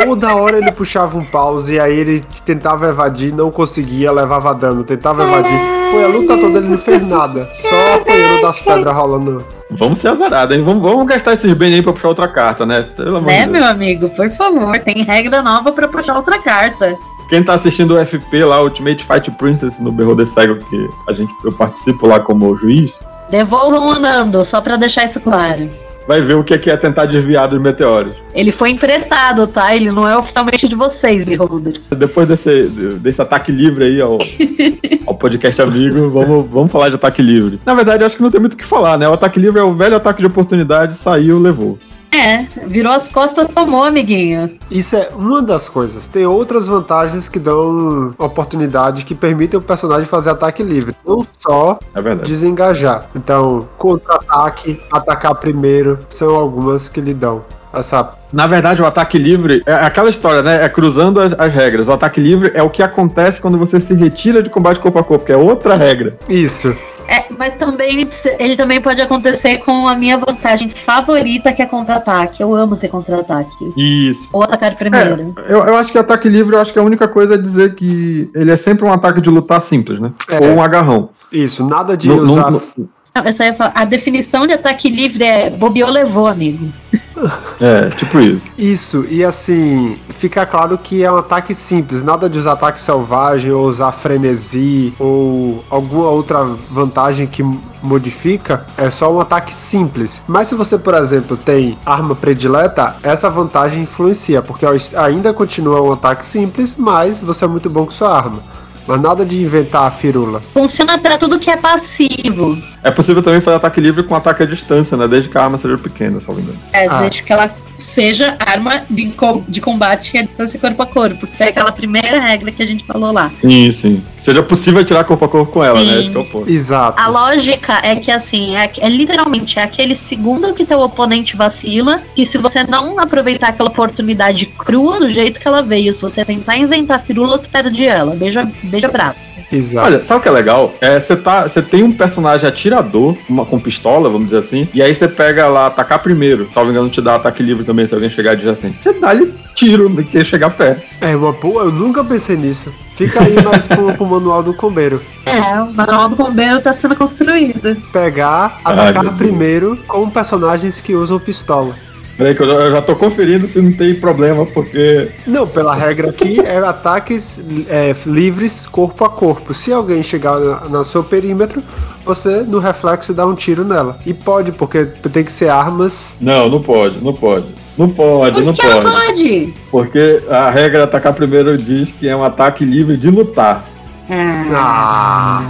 [0.04, 4.82] Toda hora ele puxava um pause e aí ele tentava evadir, não conseguia, levava dano,
[4.84, 5.58] tentava evadir.
[5.90, 7.48] Foi a luta toda, ele não fez nada.
[7.60, 9.44] Só apanhando das pedras rolando.
[9.72, 10.64] Vamos ser azarados, hein?
[10.64, 12.82] Vamos, vamos gastar esses bens aí pra puxar outra carta, né?
[12.96, 13.52] Pelo amor Né, de Deus.
[13.52, 14.08] meu amigo?
[14.10, 16.96] Por favor, tem regra nova pra puxar outra carta.
[17.28, 21.12] Quem tá assistindo o FP lá, Ultimate Fight Princess, no Berro de Cego, que a
[21.12, 22.90] gente, eu participo lá como juiz,
[23.30, 25.70] Devolvam o Nando, só pra deixar isso claro.
[26.10, 28.16] Vai ver o que é, que é tentar desviar dos meteoros.
[28.34, 29.76] Ele foi emprestado, tá?
[29.76, 31.74] Ele não é oficialmente de vocês, Beholder.
[31.96, 32.64] Depois desse,
[32.98, 34.18] desse ataque livre aí ao,
[35.06, 37.60] ao podcast amigo, vamos, vamos falar de ataque livre.
[37.64, 39.08] Na verdade, acho que não tem muito o que falar, né?
[39.08, 41.78] O ataque livre é o velho ataque de oportunidade, saiu, levou.
[42.12, 44.50] É, virou as costas, tomou, amiguinho.
[44.70, 46.06] Isso é uma das coisas.
[46.06, 50.94] Tem outras vantagens que dão oportunidade que permitem o personagem fazer ataque livre.
[51.06, 53.06] Não só É desengajar.
[53.14, 58.10] Então, contra-ataque, atacar primeiro, são algumas que lhe dão essa.
[58.32, 60.64] Na verdade, o ataque livre é aquela história, né?
[60.64, 61.88] É cruzando as, as regras.
[61.88, 65.04] O ataque livre é o que acontece quando você se retira de combate corpo a
[65.04, 66.18] corpo, que é outra regra.
[66.28, 66.76] Isso.
[67.10, 72.40] É, mas também ele também pode acontecer com a minha vantagem favorita, que é contra-ataque.
[72.40, 73.72] Eu amo ter contra-ataque.
[73.76, 74.28] Isso.
[74.32, 75.34] Ou atacar primeiro.
[75.48, 78.30] Eu, eu acho que ataque livre, eu acho que a única coisa é dizer que
[78.34, 80.12] ele é sempre um ataque de lutar simples, né?
[80.28, 80.38] É.
[80.38, 81.08] Ou um agarrão.
[81.32, 81.66] Isso.
[81.66, 82.50] Nada de não- usar.
[82.50, 82.88] não- Não,
[83.24, 86.68] eu só ia falar, a definição de ataque livre é bobeou, levou, amigo.
[87.60, 88.46] é, tipo isso.
[88.56, 93.50] Isso, e assim, fica claro que é um ataque simples, nada de usar ataque selvagem
[93.50, 97.42] ou usar frenesi ou alguma outra vantagem que
[97.82, 100.20] modifica, é só um ataque simples.
[100.26, 105.92] Mas se você, por exemplo, tem arma predileta, essa vantagem influencia, porque ainda continua um
[105.92, 108.40] ataque simples, mas você é muito bom com sua arma.
[108.86, 110.40] Mas nada de inventar a firula.
[110.52, 112.56] Funciona pra tudo que é passivo.
[112.82, 115.06] É possível também fazer ataque livre com ataque à distância, né?
[115.06, 116.58] Desde que a arma seja pequena, só me engano.
[116.72, 117.00] É, Ah.
[117.02, 119.10] desde que ela seja arma de,
[119.48, 121.26] de combate à distância corpo a corpo.
[121.26, 123.30] Que foi aquela primeira regra que a gente falou lá.
[123.40, 124.02] Sim, sim.
[124.20, 125.86] Seja possível atirar corpo a corpo com ela, Sim.
[125.86, 126.00] né?
[126.00, 126.50] Esse que é o ponto.
[126.50, 127.02] Exato.
[127.02, 132.02] A lógica é que, assim, é, é literalmente é aquele segundo que teu oponente vacila,
[132.14, 136.24] que se você não aproveitar aquela oportunidade crua do jeito que ela veio, se você
[136.24, 138.14] tentar inventar firula, tu perde ela.
[138.14, 139.32] Beija, beija braço.
[139.50, 139.86] Exato.
[139.86, 140.74] Olha, sabe o que é legal?
[140.80, 144.82] É, você tá, você tem um personagem atirador, uma, com pistola, vamos dizer assim, e
[144.82, 146.48] aí você pega lá, atacar primeiro.
[146.52, 148.78] Salvo engano, te dá ataque livre também, se alguém chegar adjacente.
[148.78, 150.82] Você dá-lhe tiro do que chegar perto.
[151.00, 152.72] É uma boa, eu nunca pensei nisso.
[152.96, 155.00] Fica aí mais pro, pro manual do combeiro.
[155.24, 157.76] É, o manual do bombeiro tá sendo construído.
[157.92, 159.14] pegar, atacar Deus.
[159.16, 161.74] primeiro com personagens que usam pistola.
[162.20, 165.74] Peraí que eu já, eu já tô conferindo se não tem problema, porque Não, pela
[165.74, 169.54] regra aqui é ataques é, livres corpo a corpo.
[169.54, 171.62] Se alguém chegar na, no seu perímetro,
[172.04, 173.98] você no reflexo dá um tiro nela.
[174.04, 176.14] E pode, porque tem que ser armas.
[176.20, 177.46] Não, não pode, não pode.
[177.78, 179.06] Não pode, Por não que ela pode.
[179.06, 179.54] pode?
[179.70, 183.64] Porque a regra atacar primeiro diz que é um ataque livre de lutar.
[184.10, 185.42] Ah, Ah,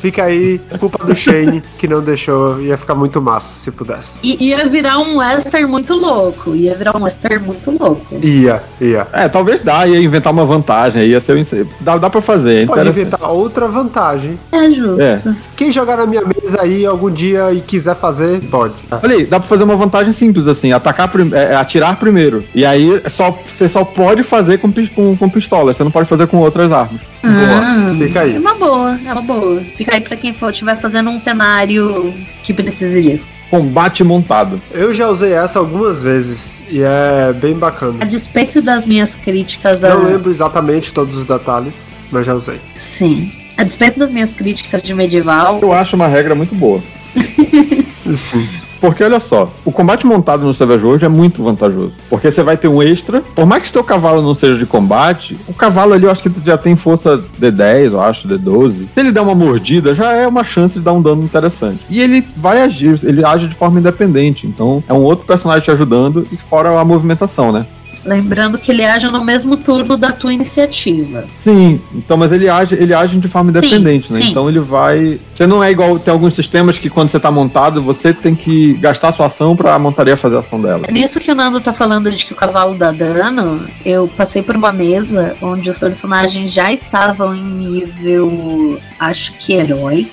[0.00, 2.60] Fica aí, culpa do Shane, que não deixou.
[2.60, 4.16] Ia ficar muito massa se pudesse.
[4.22, 6.54] I- ia virar um western muito louco.
[6.54, 8.06] Ia virar um western muito louco.
[8.22, 9.06] Ia, ia.
[9.12, 11.40] É, talvez dá, ia inventar uma vantagem, aí ia ser.
[11.80, 14.38] Dá, dá pra fazer, é Pode inventar outra vantagem.
[14.50, 15.00] É justo.
[15.02, 15.20] É.
[15.56, 18.74] Quem jogar na minha mesa aí algum dia e quiser fazer, pode.
[19.02, 22.42] Olha aí, dá pra fazer uma vantagem simples, assim, atacar prim- é, é, atirar primeiro.
[22.54, 26.26] E aí só, você só pode fazer com, com, com pistola, você não pode fazer
[26.26, 27.00] com outras armas.
[27.22, 27.94] Boa.
[27.96, 28.38] Fica É aí.
[28.38, 29.60] uma boa, é uma boa.
[29.60, 33.26] Fica aí pra quem for estiver fazendo um cenário que precise disso.
[33.50, 34.60] Combate montado.
[34.70, 38.06] Eu já usei essa algumas vezes e é bem A bacana.
[38.06, 39.90] despeito das minhas críticas a.
[39.94, 41.74] Não lembro exatamente todos os detalhes,
[42.12, 42.60] mas já usei.
[42.74, 43.30] Sim.
[43.56, 46.80] A despeito das minhas críticas de medieval, Eu acho uma regra muito boa.
[48.14, 48.48] Sim.
[48.80, 51.92] Porque olha só, o combate montado no Savage World é muito vantajoso.
[52.08, 53.20] Porque você vai ter um extra.
[53.20, 56.32] Por mais que seu cavalo não seja de combate, o cavalo ali eu acho que
[56.44, 58.72] já tem força D10, eu acho, D12.
[58.94, 61.80] Se ele der uma mordida, já é uma chance de dar um dano interessante.
[61.90, 64.46] E ele vai agir, ele age de forma independente.
[64.46, 67.66] Então é um outro personagem te ajudando e fora a movimentação, né?
[68.04, 71.24] Lembrando que ele age no mesmo turno da tua iniciativa.
[71.36, 74.22] Sim, então, mas ele age, ele age de forma independente, né?
[74.22, 74.30] sim.
[74.30, 75.20] Então ele vai.
[75.32, 75.98] Você não é igual.
[75.98, 79.78] Tem alguns sistemas que quando você tá montado, você tem que gastar sua ação pra
[79.78, 80.82] montaria fazer a ação dela.
[80.86, 83.66] É nisso que o Nando tá falando de que o cavalo dá dano.
[83.84, 90.10] Eu passei por uma mesa onde os personagens já estavam em nível, acho que heróico.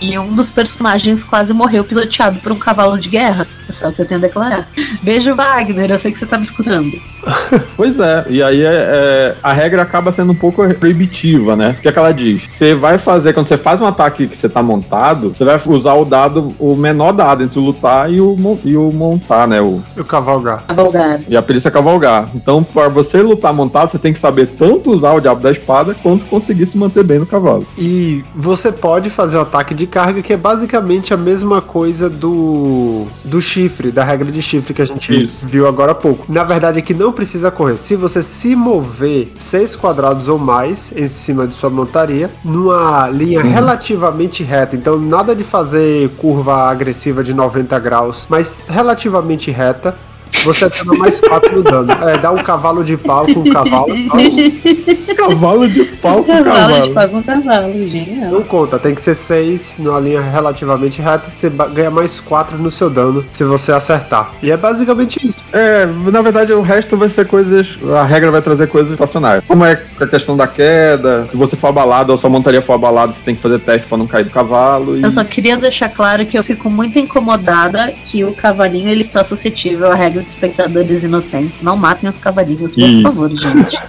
[0.00, 3.46] E um dos personagens quase morreu pisoteado por um cavalo de guerra.
[3.74, 4.68] É só o que eu tenho a declarar.
[5.02, 5.90] Beijo, Wagner.
[5.90, 6.92] Eu sei que você tá me escutando.
[7.76, 11.74] Pois é, e aí é, é, a regra acaba sendo um pouco proibitiva, né?
[11.78, 12.42] O que, é que ela diz?
[12.48, 15.94] Você vai fazer, quando você faz um ataque que você tá montado, você vai usar
[15.94, 19.60] o dado, o menor dado entre o lutar e o, e o montar, né?
[19.60, 20.64] O, O cavalgar.
[20.66, 21.24] Cavalgado.
[21.28, 22.28] e a perícia cavalgar.
[22.34, 25.96] Então, para você lutar montado, você tem que saber tanto usar o diabo da espada
[26.00, 27.66] quanto conseguir se manter bem no cavalo.
[27.76, 33.06] E você pode fazer o ataque de carga, que é basicamente a mesma coisa do,
[33.24, 35.34] do chifre, da regra de chifre que a gente Isso.
[35.42, 36.30] viu agora há pouco.
[36.30, 37.78] Na verdade é que não precisa correr.
[37.78, 43.42] Se você se mover seis quadrados ou mais em cima de sua montaria, numa linha
[43.42, 49.96] relativamente reta, então nada de fazer curva agressiva de 90 graus, mas relativamente reta,
[50.42, 51.92] você adiciona mais 4 no dano.
[52.08, 53.86] É, dá um cavalo de pau com um cavalo.
[55.16, 56.94] Cavalo de pau com Cavalo de cavalo.
[56.94, 57.88] pau com cavalo.
[57.88, 58.32] Genial.
[58.32, 61.30] Não conta, tem que ser 6 numa linha relativamente reta.
[61.30, 64.32] Você ganha mais 4 no seu dano se você acertar.
[64.42, 65.38] E é basicamente isso.
[65.52, 67.78] É, na verdade, o resto vai ser coisas.
[67.96, 69.42] A regra vai trazer coisas situacionais.
[69.46, 73.12] Como é a questão da queda, se você for abalado ou sua montaria for abalada,
[73.12, 74.98] você tem que fazer teste pra não cair do cavalo.
[74.98, 75.02] E...
[75.02, 79.22] Eu só queria deixar claro que eu fico muito incomodada que o cavalinho ele está
[79.22, 81.58] suscetível à regra de espectadores inocentes.
[81.62, 83.02] Não matem os cavalinhos, por Isso.
[83.02, 83.78] favor, gente.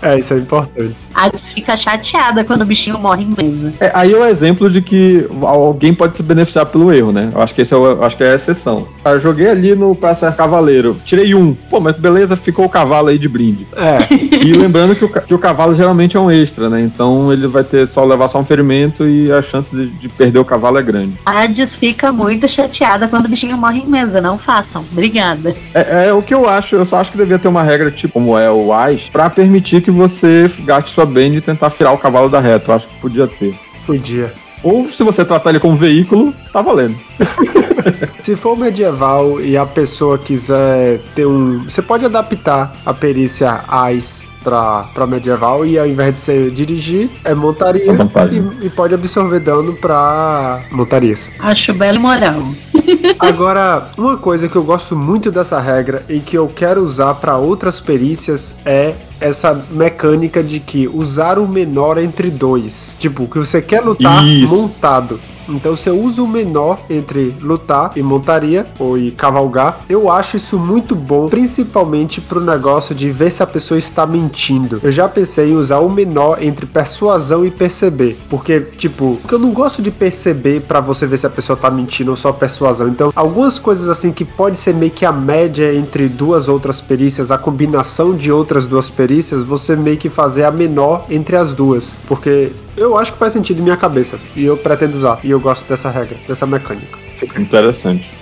[0.00, 0.96] É, isso é importante.
[1.14, 3.72] A Alice fica chateada quando o bichinho morre em mesa.
[3.78, 7.30] É, aí é o exemplo de que alguém pode se beneficiar pelo erro, né?
[7.32, 8.88] Eu acho que esse é, o- acho que é a exceção.
[9.04, 11.54] Eu joguei ali no pra ser cavaleiro, tirei um.
[11.70, 13.66] Pô, mas beleza, ficou o cavalo aí de brinde.
[13.76, 14.12] É,
[14.44, 16.80] E lembrando que o, que o cavalo geralmente é um extra, né?
[16.80, 20.38] Então ele vai ter só levar só um ferimento e a chance de, de perder
[20.40, 21.12] o cavalo é grande.
[21.26, 24.20] A Hades fica muito chateada quando o bichinho morre em mesa.
[24.20, 24.84] Não façam.
[24.90, 25.31] Obrigada.
[25.74, 28.12] É, é o que eu acho, eu só acho que devia ter uma regra tipo
[28.12, 31.98] como é o AIS, pra permitir que você gaste sua bem de tentar tirar o
[31.98, 32.70] cavalo da reta.
[32.70, 33.54] Eu acho que podia ter.
[33.86, 34.32] podia.
[34.62, 36.94] Ou se você tratar ele como veículo, tá valendo.
[38.22, 41.64] Se for medieval e a pessoa quiser ter um.
[41.64, 47.10] Você pode adaptar a perícia AIS pra, pra medieval e ao invés de ser dirigir,
[47.24, 51.30] é montaria É e, e pode absorver dano pra montarias.
[51.38, 52.42] Acho belo moral.
[53.18, 57.36] Agora, uma coisa que eu gosto muito dessa regra e que eu quero usar para
[57.36, 62.96] outras perícias é essa mecânica de que usar o menor entre dois.
[62.98, 64.48] Tipo, que você quer lutar Isso.
[64.54, 65.20] montado.
[65.48, 69.80] Então você usa o menor entre lutar e montaria ou e cavalgar.
[69.88, 74.80] Eu acho isso muito bom, principalmente pro negócio de ver se a pessoa está mentindo.
[74.82, 79.50] Eu já pensei em usar o menor entre persuasão e perceber, porque tipo, eu não
[79.50, 82.88] gosto de perceber pra você ver se a pessoa tá mentindo ou só persuasão.
[82.88, 87.30] Então, algumas coisas assim que pode ser meio que a média entre duas outras perícias,
[87.30, 89.11] a combinação de outras duas perícias,
[89.44, 93.60] você meio que fazer a menor entre as duas, porque eu acho que faz sentido
[93.60, 95.20] em minha cabeça e eu pretendo usar.
[95.22, 96.98] E eu gosto dessa regra, dessa mecânica.
[97.36, 98.21] Interessante.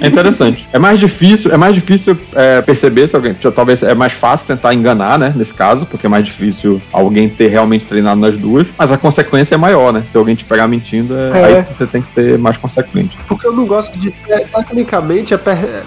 [0.00, 0.66] É interessante.
[0.72, 3.34] É mais difícil, é mais difícil é, perceber se alguém.
[3.34, 5.32] Talvez é mais fácil tentar enganar, né?
[5.36, 8.66] Nesse caso, porque é mais difícil alguém ter realmente treinado nas duas.
[8.78, 10.02] Mas a consequência é maior, né?
[10.10, 11.44] Se alguém te pegar mentindo, é, É.
[11.58, 13.16] aí você tem que ser mais consequente.
[13.28, 14.14] Porque eu não gosto de.
[14.28, 15.82] é, tecnicamente, é, é-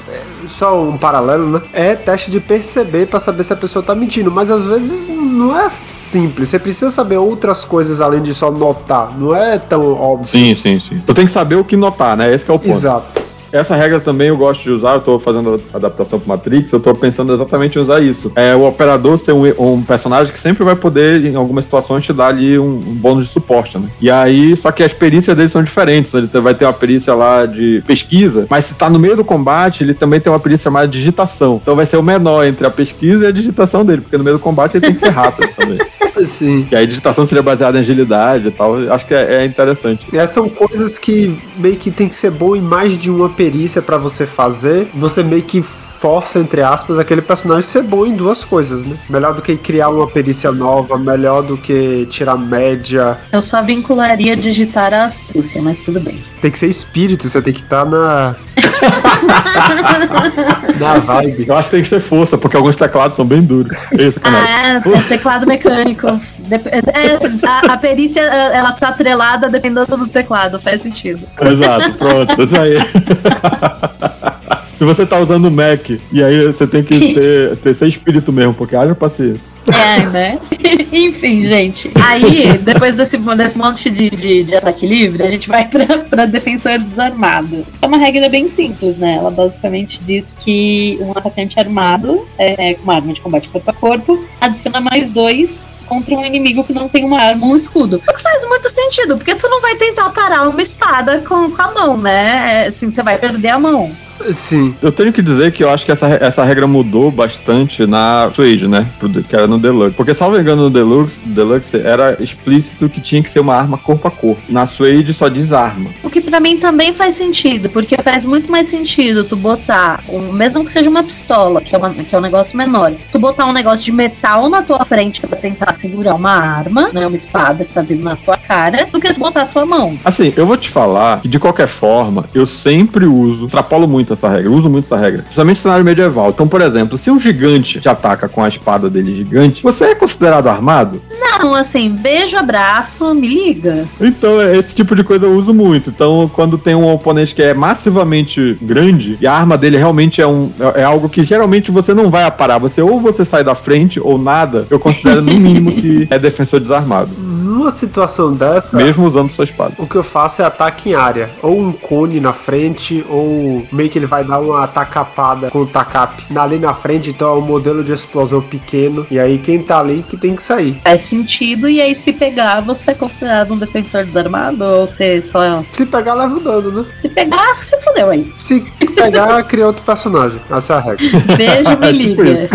[0.47, 1.61] só um paralelo, né?
[1.73, 4.31] É teste de perceber pra saber se a pessoa tá mentindo.
[4.31, 6.49] Mas às vezes não é simples.
[6.49, 9.11] Você precisa saber outras coisas além de só notar.
[9.17, 10.27] Não é tão óbvio.
[10.27, 11.01] Sim, sim, sim.
[11.05, 12.33] Tu tem que saber o que notar, né?
[12.33, 12.71] Esse que é o ponto.
[12.71, 13.26] Exato.
[13.51, 16.93] Essa regra também eu gosto de usar, eu tô fazendo adaptação pro Matrix, eu tô
[16.93, 18.31] pensando exatamente em usar isso.
[18.35, 22.13] É o operador ser um, um personagem que sempre vai poder, em algumas situações, te
[22.13, 23.87] dar ali um, um bônus de suporte, né?
[24.01, 26.13] E aí, só que as perícias dele são diferentes.
[26.13, 29.83] Ele vai ter uma perícia lá de pesquisa, mas se tá no meio do combate,
[29.83, 31.59] ele também tem uma perícia chamada digitação.
[31.61, 34.37] Então vai ser o menor entre a pesquisa e a digitação dele, porque no meio
[34.37, 35.79] do combate ele tem que ser rápido também.
[36.25, 36.67] Sim.
[36.71, 38.75] E aí a digitação seria baseada em agilidade e tal.
[38.91, 40.07] Acho que é, é interessante.
[40.11, 43.29] E essas são coisas que meio que tem que ser bom em mais de uma
[43.37, 44.89] perícia pra você fazer.
[44.95, 48.95] Você meio que força, entre aspas, aquele personagem ser bom em duas coisas, né?
[49.09, 53.17] Melhor do que criar uma perícia nova, melhor do que tirar média.
[53.31, 56.23] Eu só vincularia digitar a astúcia, mas tudo bem.
[56.41, 58.35] Tem que ser espírito, você tem que estar na.
[60.79, 61.45] na vibe.
[61.47, 63.75] Eu acho que tem que ser força, porque alguns teclados são bem duros.
[63.93, 64.81] É sacanagem.
[64.85, 66.07] Ah, é teclado mecânico.
[66.49, 71.27] É, a, a perícia, ela tá atrelada dependendo do teclado, faz sentido.
[71.41, 72.77] Exato, pronto, isso aí.
[74.77, 78.31] Se você tá usando o Mac, e aí você tem que ter, ter ser espírito
[78.31, 79.41] mesmo, porque haja paciência.
[79.67, 80.39] É, né?
[80.93, 81.91] Enfim, gente.
[81.95, 86.25] Aí, depois desse, desse monte de, de, de ataque livre, a gente vai pra, pra
[86.25, 87.65] defensor desarmado.
[87.81, 89.15] É uma regra bem simples, né?
[89.15, 93.73] Ela basicamente diz que um atacante armado, é, com uma arma de combate corpo a
[93.73, 98.01] corpo, adiciona mais dois contra um inimigo que não tem uma arma ou um escudo.
[98.07, 101.61] O que faz muito sentido, porque tu não vai tentar parar uma espada com, com
[101.61, 102.65] a mão, né?
[102.65, 103.95] É, Assim, você vai perder a mão.
[104.33, 104.75] Sim.
[104.81, 108.67] Eu tenho que dizer que eu acho que essa, essa regra mudou bastante na Suede,
[108.67, 108.87] né?
[109.29, 109.95] Que era no Deluxe.
[109.95, 114.07] Porque, salvo engano, no Deluxe, Deluxe era explícito que tinha que ser uma arma corpo
[114.07, 114.41] a corpo.
[114.49, 115.89] Na Suede só diz arma.
[116.03, 120.31] O que pra mim também faz sentido, porque faz muito mais sentido tu botar, um,
[120.33, 123.45] mesmo que seja uma pistola, que é, uma- que é um negócio menor, tu botar
[123.45, 127.63] um negócio de metal na tua frente pra tentar segurar uma arma, né, uma espada
[127.63, 129.97] que tá vindo na tua cara, do que tu botar a tua mão.
[130.03, 134.29] Assim, eu vou te falar que, de qualquer forma, eu sempre uso, extrapolo muito essa
[134.29, 136.29] regra, uso muito essa regra, principalmente no cenário medieval.
[136.29, 139.95] Então, por exemplo, se um gigante te ataca com a espada dele gigante, você é
[139.95, 141.01] considerado armado?
[141.19, 143.85] Não, assim, beijo, abraço, me liga.
[144.01, 145.89] Então, é- esse tipo de coisa eu uso muito.
[145.89, 150.27] Então, quando tem um oponente que é massivamente grande e a arma dele realmente é,
[150.27, 153.99] um, é algo que geralmente você não vai aparar, você ou você sai da frente
[153.99, 157.09] ou nada, eu considero no mínimo que é defensor desarmado,
[157.47, 159.73] Numa situação dessa, mesmo usando sua espada.
[159.77, 161.29] o que eu faço é ataque em área.
[161.41, 165.65] Ou um cone na frente, ou meio que ele vai dar uma tacapada com o
[165.65, 169.05] tacap ali na frente, então é um modelo de explosão pequeno.
[169.09, 170.79] E aí quem tá ali que tem que sair.
[170.83, 174.63] Faz sentido, e aí se pegar, você é considerado um defensor desarmado?
[174.63, 175.63] Ou você só.
[175.71, 176.85] Se pegar, leva o dano, né?
[176.93, 178.31] Se pegar, se fodeu aí.
[178.37, 178.59] Se
[178.95, 180.41] pegar, cria outro personagem.
[180.49, 181.37] Essa é a regra.
[181.37, 182.49] Beijo, me Tipo liga.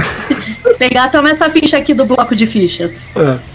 [0.83, 3.07] Se pegar, toma essa ficha aqui do bloco de fichas.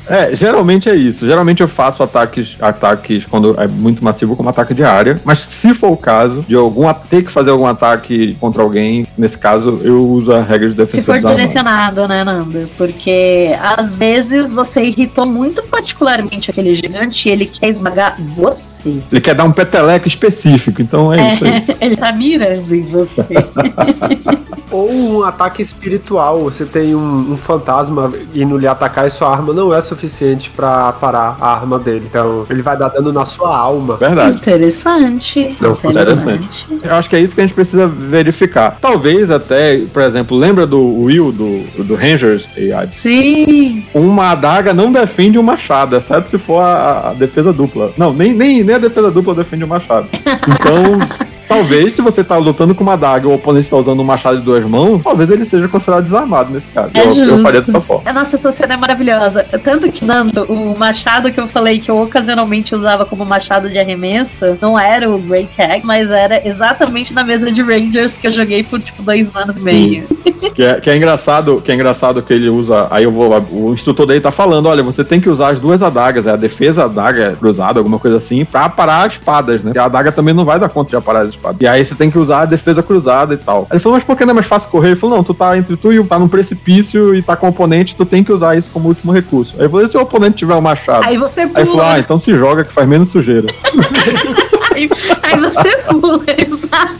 [0.07, 1.25] É, geralmente é isso.
[1.25, 5.73] Geralmente eu faço ataques, ataques quando é muito massivo como ataque de área, mas se
[5.73, 10.07] for o caso de algum ter que fazer algum ataque contra alguém, nesse caso eu
[10.07, 12.69] uso a regra de Se defensor for direcionado, né, Nanda?
[12.78, 19.01] Porque às vezes você irritou muito particularmente aquele gigante e ele quer esmagar você.
[19.11, 21.65] Ele quer dar um peteleco específico, então é, isso aí.
[21.82, 23.28] ele tá mirando em você.
[24.72, 26.43] Ou um ataque espiritual.
[26.43, 30.91] Você tem um, um fantasma indo lhe atacar e sua arma não é suficiente pra
[30.93, 32.05] parar a arma dele.
[32.09, 33.95] Então ele vai dar dano na sua alma.
[33.97, 34.38] Verdade.
[34.38, 35.55] Interessante.
[35.59, 36.68] Não, interessante.
[36.84, 38.78] Eu acho que é isso que a gente precisa verificar.
[38.82, 42.89] Talvez até, por exemplo, lembra do Will do, do Rangers AI?
[42.91, 43.86] Sim.
[43.93, 47.91] Uma adaga não defende um machado, exceto se for a, a defesa dupla.
[47.97, 50.07] Não, nem, nem, nem a defesa dupla defende um machado.
[50.47, 50.99] Então,
[51.47, 54.37] talvez se você tá lutando com uma adaga e o oponente tá usando um machado
[54.37, 56.91] de duas mãos, talvez ele seja considerado desarmado nesse caso.
[56.93, 57.41] É eu, eu justo.
[57.41, 58.09] faria dessa forma.
[58.09, 59.43] A nossa essa cena é maravilhosa.
[59.63, 63.77] Tanto que, Nando, o machado que eu falei que eu ocasionalmente usava como machado de
[63.77, 68.33] arremesso, não era o Great Hack, mas era exatamente na mesa de Rangers que eu
[68.33, 70.07] joguei por tipo dois anos e meio.
[70.53, 72.87] Que é, que é engraçado, que é engraçado que ele usa.
[72.91, 73.31] Aí eu vou.
[73.51, 76.35] O instrutor dele tá falando: olha, você tem que usar as duas adagas, é a
[76.35, 79.69] defesa adaga cruzada, alguma coisa assim, pra parar as espadas, né?
[79.69, 81.61] Porque a adaga também não vai dar conta de aparar as espadas.
[81.61, 83.61] E aí você tem que usar a defesa cruzada e tal.
[83.69, 84.89] Aí ele falou, mas por que não é mais fácil correr?
[84.89, 87.45] Ele falou, não, tu tá entre tu e o tá num precipício e tá com
[87.47, 89.55] o oponente, tu tem que usar isso como último recurso.
[89.57, 91.05] Aí eu falei, e se o oponente tiver um machado?
[91.05, 91.93] Aí você Aí ele falou, pula.
[91.93, 93.47] ah, então se joga que faz menos sujeira.
[94.78, 94.89] Aí,
[95.23, 96.23] aí você pula.
[96.38, 96.97] exa-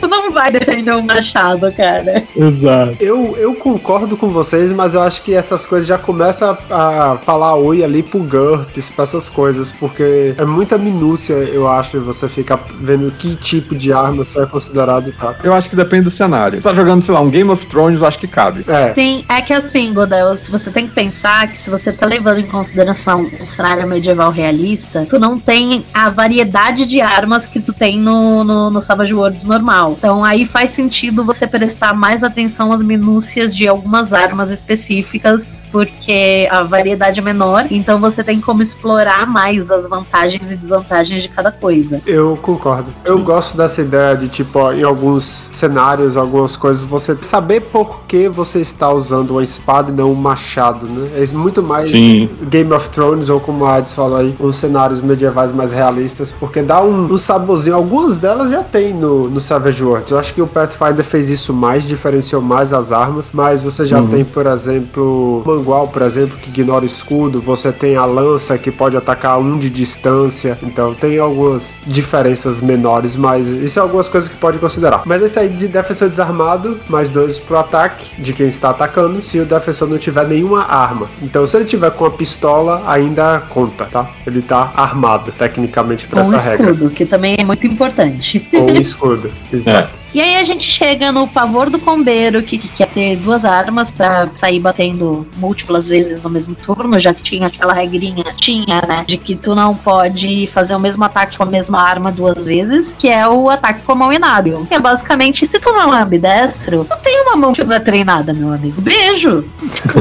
[0.00, 2.22] tu não vai defender um machado, cara.
[2.36, 2.96] Exato.
[3.00, 7.18] Eu, eu concordo com vocês, mas eu acho que essas coisas já começam a, a
[7.18, 12.28] falar oi ali pro GURPS, pra essas coisas, porque é muita minúcia, eu acho, você
[12.28, 15.34] ficar vendo que tipo de arma você é considerado tá.
[15.42, 16.60] Eu acho que depende do cenário.
[16.60, 18.64] Tá jogando, sei lá, um Game of Thrones, eu acho que cabe.
[18.68, 22.06] É, Sim, é que assim, Godel, se você tem que pensar que se você tá
[22.06, 27.60] levando em consideração um cenário medieval realista, tu não tem a variedade de armas que
[27.60, 29.96] tu tem no, no, no Savage Worlds normal.
[29.98, 36.48] Então aí faz sentido você prestar mais atenção às minúcias de algumas armas específicas, porque
[36.50, 41.28] a variedade é menor, então você tem como explorar mais as vantagens e desvantagens de
[41.28, 42.00] cada coisa.
[42.06, 42.86] eu concordo.
[43.04, 48.04] Eu gosto dessa ideia de, tipo, ó, em alguns cenários, algumas coisas, você saber por
[48.06, 51.10] que você está usando uma espada e não um machado, né?
[51.16, 52.28] É muito mais Sim.
[52.48, 54.56] Game of Thrones, ou como a Hades falou aí, uns
[54.88, 57.76] cenários medievais mais realistas, porque dá um, um saborzinho.
[57.76, 60.10] Algumas delas já tem no, no Savage Worlds.
[60.10, 64.02] Eu acho que o Pathfinder fez isso mais, diferenciou mais as armas, mas você já
[64.02, 68.70] tem, por exemplo, Mangual, por exemplo, que ignora o escudo, você tem a lança que
[68.70, 74.28] pode atacar um de distância, então tem algumas diferenças menores, mas isso é algumas coisas
[74.28, 75.02] que pode considerar.
[75.04, 79.38] Mas esse aí de defensor desarmado, mais dois pro ataque de quem está atacando, se
[79.38, 81.06] o defensor não tiver nenhuma arma.
[81.22, 84.08] Então, se ele tiver com a pistola, ainda conta, tá?
[84.26, 86.70] Ele tá armado, tecnicamente, pra Com um essa regra.
[86.70, 88.46] escudo, que também é muito importante.
[88.52, 89.92] Ou um escudo, exato.
[90.14, 93.90] E aí a gente chega no pavor do combeiro, que, que quer ter duas armas
[93.90, 99.04] pra sair batendo múltiplas vezes no mesmo turno, já que tinha aquela regrinha, tinha, né,
[99.06, 102.94] de que tu não pode fazer o mesmo ataque com a mesma arma duas vezes,
[102.96, 104.66] que é o ataque com a mão inábil.
[104.66, 107.80] Que é basicamente, se tu não é ambidestro, tu tem uma mão que não é
[107.80, 108.80] treinada, meu amigo.
[108.80, 109.44] Beijo!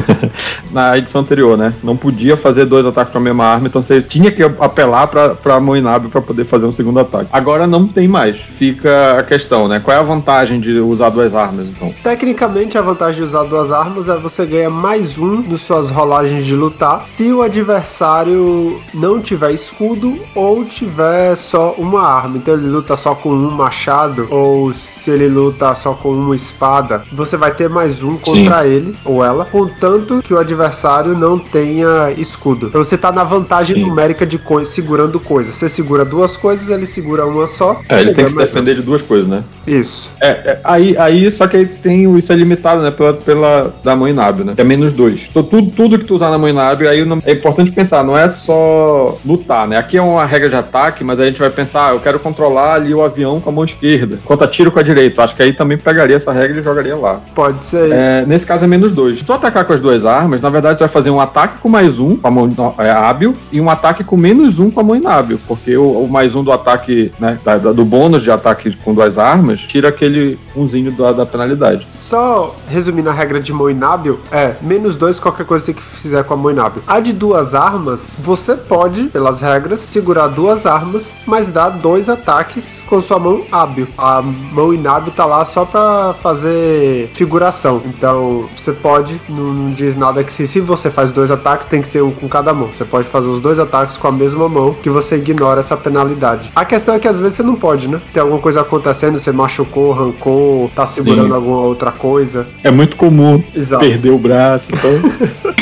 [0.71, 1.73] Na edição anterior, né?
[1.83, 5.35] Não podia fazer dois ataques com a mesma arma, então você tinha que apelar pra,
[5.35, 7.29] pra mão inábil pra poder fazer um segundo ataque.
[7.31, 8.37] Agora não tem mais.
[8.37, 9.79] Fica a questão, né?
[9.79, 11.93] Qual é a vantagem de usar duas armas, então?
[12.03, 16.45] Tecnicamente, a vantagem de usar duas armas é você ganha mais um nas suas rolagens
[16.45, 22.37] de lutar se o adversário não tiver escudo ou tiver só uma arma.
[22.37, 27.03] Então ele luta só com um machado ou se ele luta só com uma espada,
[27.11, 32.11] você vai ter mais um contra ele ou ela, contanto que o adversário não tenha
[32.17, 32.67] escudo.
[32.67, 33.85] Então você tá na vantagem Sim.
[33.85, 35.55] numérica de coi segurando coisas.
[35.55, 37.81] Você segura duas coisas, ele segura uma só.
[37.89, 38.53] É, ele tem que se mais um.
[38.53, 39.43] defender de duas coisas, né?
[39.65, 39.86] Isso.
[40.19, 43.73] É, é, aí, aí, só que aí tem o- isso é limitado, né, pela, pela
[43.83, 44.53] da mão inábil, né?
[44.55, 45.27] Que é menos dois.
[45.29, 48.17] Então, tudo, tudo que tu usar na mão inábil, aí não- é importante pensar, não
[48.17, 49.77] é só lutar, né?
[49.77, 52.73] Aqui é uma regra de ataque, mas a gente vai pensar, ah, eu quero controlar
[52.75, 55.23] ali o avião com a mão esquerda, enquanto tiro com a direita.
[55.23, 57.19] Acho que aí também pegaria essa regra e jogaria lá.
[57.35, 57.91] Pode ser.
[57.91, 59.19] É, nesse caso é menos dois.
[59.19, 61.69] Se tu atacar com as duas armas, na verdade tu vai fazer um ataque com
[61.69, 64.83] mais um, com a mão é, hábil, e um ataque com menos um com a
[64.83, 65.39] mão inábil.
[65.47, 68.93] Porque o, o mais um do ataque, né, da- da- do bônus de ataque com
[68.93, 71.87] duas armas, tira aquele umzinho da, da penalidade.
[71.99, 76.33] Só resumindo a regra de mão inábil, é menos dois qualquer coisa que fizer com
[76.33, 76.81] a mão inábil.
[76.87, 82.81] A de duas armas, você pode, pelas regras, segurar duas armas, mas dar dois ataques
[82.87, 83.87] com sua mão hábil.
[83.95, 87.81] A mão inábil tá lá só pra fazer figuração.
[87.85, 91.81] Então, você pode, não, não diz nada que se, se você faz dois ataques, tem
[91.81, 92.69] que ser um com cada mão.
[92.73, 96.51] Você pode fazer os dois ataques com a mesma mão, que você ignora essa penalidade.
[96.55, 98.01] A questão é que às vezes você não pode, né?
[98.11, 99.31] Tem alguma coisa acontecendo, você
[99.67, 101.33] machucou, arrancou, tá segurando Sim.
[101.33, 102.47] alguma outra coisa.
[102.63, 103.83] É muito comum Exato.
[103.85, 104.91] perder o braço, então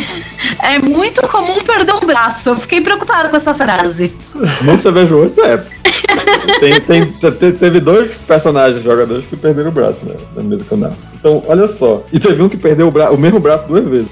[0.62, 2.50] É muito comum perder um braço.
[2.50, 4.14] Eu fiquei preocupada com essa frase.
[4.62, 5.58] não você veja hoje, é.
[6.60, 10.16] Tem, tem, te- teve dois personagens jogadores que perderam o braço, né?
[10.36, 10.94] Na mesma canal.
[11.20, 12.04] Então, olha só.
[12.12, 14.08] E teve um que perdeu o, bra o mesmo braço duas vezes.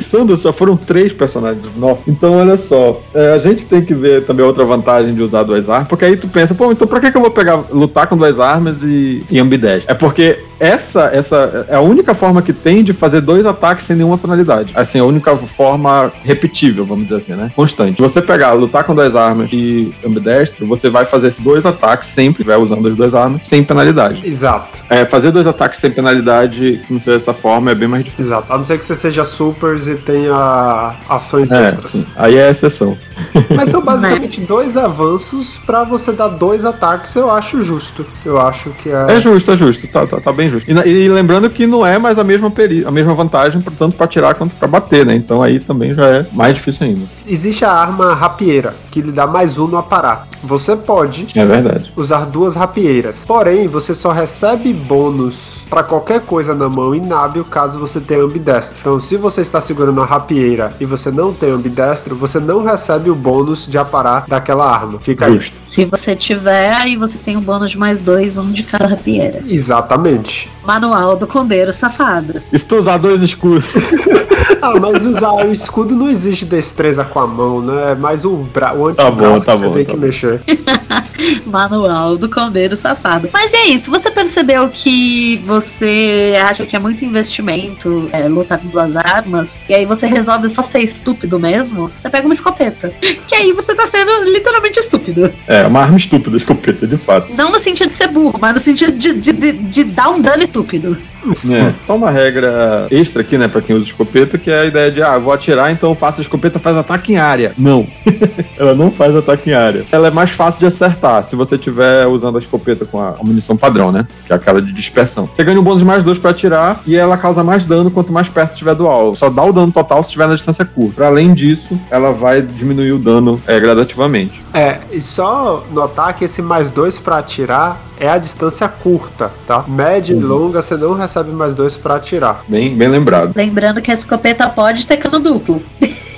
[0.00, 1.76] Pensando, só foram três personagens.
[1.76, 2.00] Nossa.
[2.08, 2.98] Então, olha só.
[3.14, 5.88] é, a gente tem que ver também outra vantagem de usar duas armas.
[5.88, 8.40] Porque aí tu pensa, pô, então pra que, que eu vou pegar, lutar com duas
[8.40, 9.92] armas e, e ambidestro?
[9.92, 13.96] É porque essa, essa é a única forma que tem de fazer dois ataques sem
[13.96, 14.70] nenhuma penalidade.
[14.74, 17.50] Assim, a única forma repetível, vamos dizer assim, né?
[17.56, 17.96] Constante.
[17.96, 22.08] Se você pegar, lutar com duas armas e ambidestro, você vai fazer esses dois ataques
[22.10, 24.22] sempre, vai usando as duas armas, sem penalidade.
[24.26, 28.26] Exato, É, fazer dois ataques sem penalidade, não seja dessa forma, é bem mais difícil.
[28.26, 28.52] exato.
[28.52, 31.92] A não ser que você seja supers e tenha ações É, extras.
[31.92, 32.06] sim.
[32.16, 32.96] aí é exceção.
[33.56, 38.04] Mas são basicamente dois avanços pra você dar dois ataques, eu acho justo.
[38.24, 39.16] Eu acho que é.
[39.16, 39.86] É justo, é justo.
[39.88, 40.70] Tá, tá, tá bem justo.
[40.70, 44.06] E, e, lembrando que não é mais a mesma, peri a mesma vantagem, tanto para
[44.06, 45.14] tirar quanto para bater, né?
[45.14, 47.02] Então aí também já é mais difícil ainda.
[47.26, 50.28] Existe a arma rapieira, que lhe dá mais um no aparar.
[50.42, 51.92] Você pode é verdade.
[51.96, 53.24] usar duas rapieiras.
[53.26, 58.76] Porém, você só recebe bônus para qualquer coisa na mão inábil caso você tenha ambidestro.
[58.80, 63.10] Então, se você está segurando a rapieira e você não tem ambidestro, você não recebe
[63.10, 64.98] o bônus de aparar daquela arma.
[64.98, 65.54] Fica Justo.
[65.64, 69.42] Se você tiver, aí você tem um bônus de mais dois, um de cada rapieira.
[69.46, 70.39] Exatamente.
[70.64, 72.40] Manual do combeiro safado.
[72.52, 73.64] E se tu usar dois escudos?
[74.62, 77.92] Ah, mas usar o escudo não existe destreza com a mão, né?
[77.92, 79.96] É mais o, bra o Tá bom, antebraço tá que você bom, tem tá que
[79.96, 80.06] bom.
[80.06, 80.42] mexer.
[81.46, 83.28] Manual do combeiro safado.
[83.32, 88.68] Mas é isso, você percebeu que você acha que é muito investimento é, lutar com
[88.68, 92.92] duas armas, e aí você resolve só ser estúpido mesmo, você pega uma escopeta.
[93.30, 95.32] Que aí você tá sendo literalmente estúpido.
[95.46, 97.32] É, uma arma estúpida, escopeta, de fato.
[97.34, 100.20] Não no sentido de ser burro, mas no sentido de, de, de, de dar um
[100.20, 100.98] dano estúpido.
[101.26, 101.74] É.
[101.86, 105.02] Só uma regra extra aqui, né, pra quem usa escopeta, que é a ideia de,
[105.02, 107.52] ah, vou atirar, então eu faço a escopeta, faz ataque em área.
[107.58, 107.86] Não.
[108.58, 109.84] Ela não faz ataque em área.
[109.92, 113.22] Ela é mais fácil de acertar se você estiver usando a escopeta com a, a
[113.24, 114.06] munição padrão, né?
[114.26, 115.26] Que é aquela de dispersão.
[115.26, 118.12] Você ganha um bônus de mais dois pra atirar e ela causa mais dano quanto
[118.12, 119.16] mais perto estiver do alvo.
[119.16, 120.94] Só dá o dano total se estiver na distância curta.
[120.96, 124.42] Pra além disso, ela vai diminuir o dano é, gradativamente.
[124.54, 129.64] É, e só notar que esse mais dois pra atirar é a distância curta, tá?
[129.68, 130.22] Média Uhum.
[130.22, 132.42] e longa você não recebe mais dois pra atirar.
[132.48, 133.32] Bem, bem lembrado.
[133.36, 135.62] Lembrando que a escopeta pode ter cano duplo.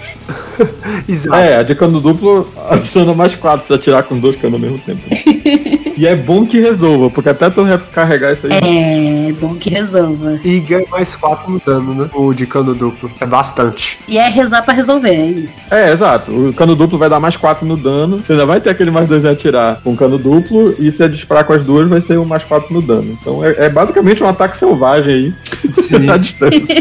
[1.08, 1.36] Exato.
[1.36, 4.78] É, a de cano duplo adiciona mais quatro se atirar com dois canos ao mesmo
[4.78, 5.00] tempo.
[5.96, 9.28] e é bom que resolva, porque até tu recarregar isso aí.
[9.28, 10.38] É bom que resolva.
[10.44, 12.10] E ganha mais quatro no dano, né?
[12.14, 13.10] O de cano duplo.
[13.20, 13.98] É bastante.
[14.08, 15.72] E é rezar pra resolver, é isso.
[15.72, 16.32] É, exato.
[16.32, 18.18] O cano duplo vai dar mais 4 no dano.
[18.18, 20.74] Você ainda vai ter aquele mais 2 em atirar com cano duplo.
[20.78, 23.16] E se é disparar com as duas, vai ser um mais 4 no dano.
[23.20, 25.34] Então é, é basicamente um ataque selvagem aí.
[25.70, 26.08] Sim.
[26.10, 26.74] à distância.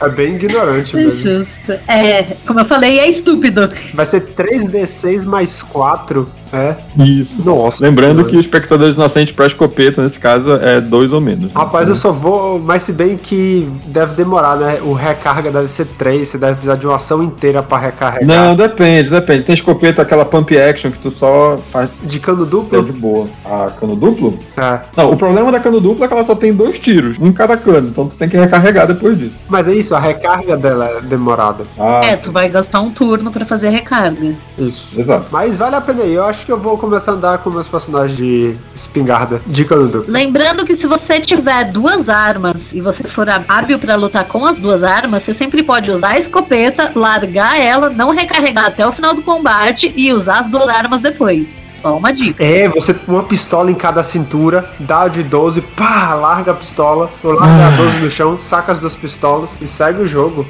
[0.00, 1.22] É bem ignorante mesmo.
[1.22, 1.72] Justo.
[1.88, 3.68] É, como eu falei, é estúpido.
[3.94, 6.28] Vai ser 3d6 mais 4.
[6.52, 6.76] É.
[7.02, 7.42] Isso.
[7.44, 7.84] Nossa.
[7.84, 11.52] Lembrando que o espectador inocente pra escopeta, nesse caso, é 2 ou menos.
[11.52, 12.58] Rapaz, eu só vou.
[12.60, 14.78] Mas se bem que deve demorar, né?
[14.82, 16.28] O recarga deve ser 3.
[16.28, 18.26] Você deve precisar de uma ação inteira pra recarregar.
[18.26, 19.42] Não, depende, depende.
[19.42, 22.82] Tem escopeta, aquela pump action que tu só faz De cano é duplo?
[22.82, 23.26] de boa.
[23.44, 24.38] A cano duplo?
[24.56, 24.80] É.
[24.96, 27.32] Não, o problema da cano dupla é que ela só tem dois tiros, um em
[27.32, 27.88] cada cano.
[27.88, 29.34] Então tu tem que recarregar depois disso.
[29.48, 31.64] Mas é isso, a recarga dela é demorada.
[31.78, 34.34] Ah, É, tu vai gastar um turno pra fazer a recarga.
[34.58, 35.00] Isso.
[35.00, 35.26] exato.
[35.30, 36.14] Mas vale a pena aí.
[36.14, 39.40] Eu acho que eu vou começar a andar com meus personagens de espingarda.
[39.46, 40.12] De cano duplo.
[40.12, 44.58] Lembrando que se você tiver duas armas e você for hábil pra lutar com as
[44.58, 49.14] duas armas, você sempre pode usar a escopeta, largar ela, não recarregar até o final
[49.14, 51.66] do combate e usar as duas armas depois.
[51.70, 52.42] Só uma dica.
[52.42, 57.10] É, você com uma pistola em cada cintura, dá de 12, pá, larga a pistola,
[57.22, 60.46] ou larga a 12 no chão, saca as duas pistolas e segue o jogo.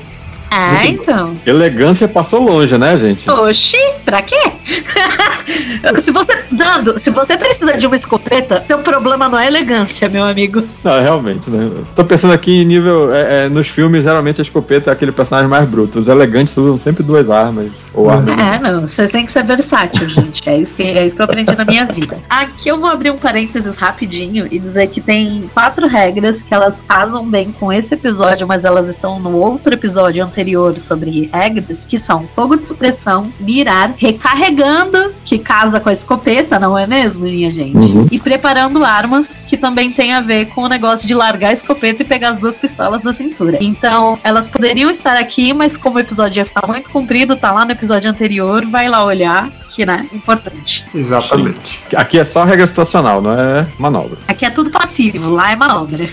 [0.51, 1.35] Ah, então.
[1.45, 3.29] Elegância passou longe, né, gente?
[3.29, 4.41] Oxi, pra quê?
[6.01, 6.37] se você.
[6.53, 10.63] Dando, se você precisa de uma escopeta, seu problema não é elegância, meu amigo.
[10.83, 11.71] Não, realmente, né?
[11.95, 13.13] Tô pensando aqui em nível.
[13.15, 15.99] é, é, nos filmes, geralmente a escopeta é aquele personagem mais bruto.
[15.99, 17.71] Os elegantes usam sempre duas armas.
[17.93, 18.37] Ou armas.
[18.39, 20.49] É, não, você tem que ser versátil, gente.
[20.49, 22.19] É isso, que, é isso que eu aprendi na minha vida.
[22.31, 26.83] Aqui eu vou abrir um parênteses rapidinho e dizer que tem quatro regras que elas
[26.87, 30.36] casam bem com esse episódio, mas elas estão no outro episódio anterior
[30.81, 36.77] sobre regras, que são fogo de supressão, mirar, recarregando, que casa com a escopeta, não
[36.77, 37.77] é mesmo, minha gente?
[37.77, 38.07] Uhum.
[38.11, 42.03] E preparando armas, que também tem a ver com o negócio de largar a escopeta
[42.03, 43.59] e pegar as duas pistolas da cintura.
[43.61, 47.65] Então, elas poderiam estar aqui, mas como o episódio ia ficar muito comprido, tá lá
[47.65, 50.87] no episódio anterior, vai lá olhar, que, né, importante.
[50.95, 51.83] Exatamente.
[51.95, 54.17] Aqui é só regra situacional, não é manobra.
[54.27, 56.09] Aqui é tudo passivo, lá é manobra.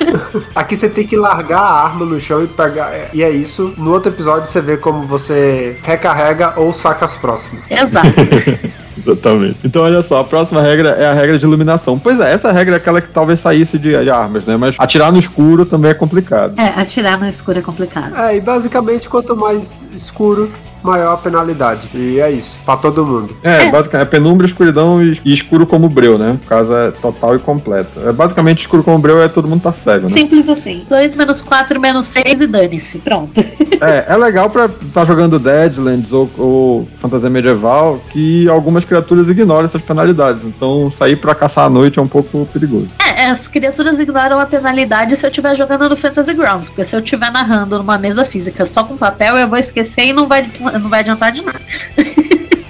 [0.56, 2.90] Aqui você tem que largar a arma no chão e pegar.
[3.12, 3.74] E é isso.
[3.76, 7.62] No outro episódio você vê como você recarrega ou saca as próximas.
[7.70, 8.08] Exato.
[8.96, 9.58] Exatamente.
[9.62, 11.98] Então, olha só, a próxima regra é a regra de iluminação.
[11.98, 14.56] Pois é, essa regra é aquela que talvez saísse de, de armas, né?
[14.56, 16.58] Mas atirar no escuro também é complicado.
[16.58, 18.16] É, atirar no escuro é complicado.
[18.16, 20.50] É, e basicamente quanto mais escuro,
[20.82, 21.88] maior a penalidade.
[21.94, 23.36] E é isso, pra todo mundo.
[23.42, 23.70] É, É.
[23.70, 26.32] basicamente, é penumbra, escuridão e escuro como breu, né?
[26.32, 27.90] No caso é total e completo.
[28.06, 30.08] É basicamente escuro como breu é todo mundo tá cego, né?
[30.08, 30.82] Simples assim.
[30.88, 32.98] 2 menos 4 menos 6 e dane-se.
[32.98, 33.32] Pronto.
[33.82, 39.64] É, é legal pra estar jogando Deadlands ou, ou fantasia medieval que algumas criaturas ignoram
[39.64, 40.44] essas penalidades.
[40.44, 42.86] Então sair pra caçar à noite é um pouco perigoso.
[43.04, 46.96] É, as criaturas ignoram a penalidade se eu estiver jogando no Fantasy Grounds, porque se
[46.96, 50.48] eu estiver narrando numa mesa física só com papel, eu vou esquecer e não vai,
[50.80, 51.60] não vai adiantar de nada.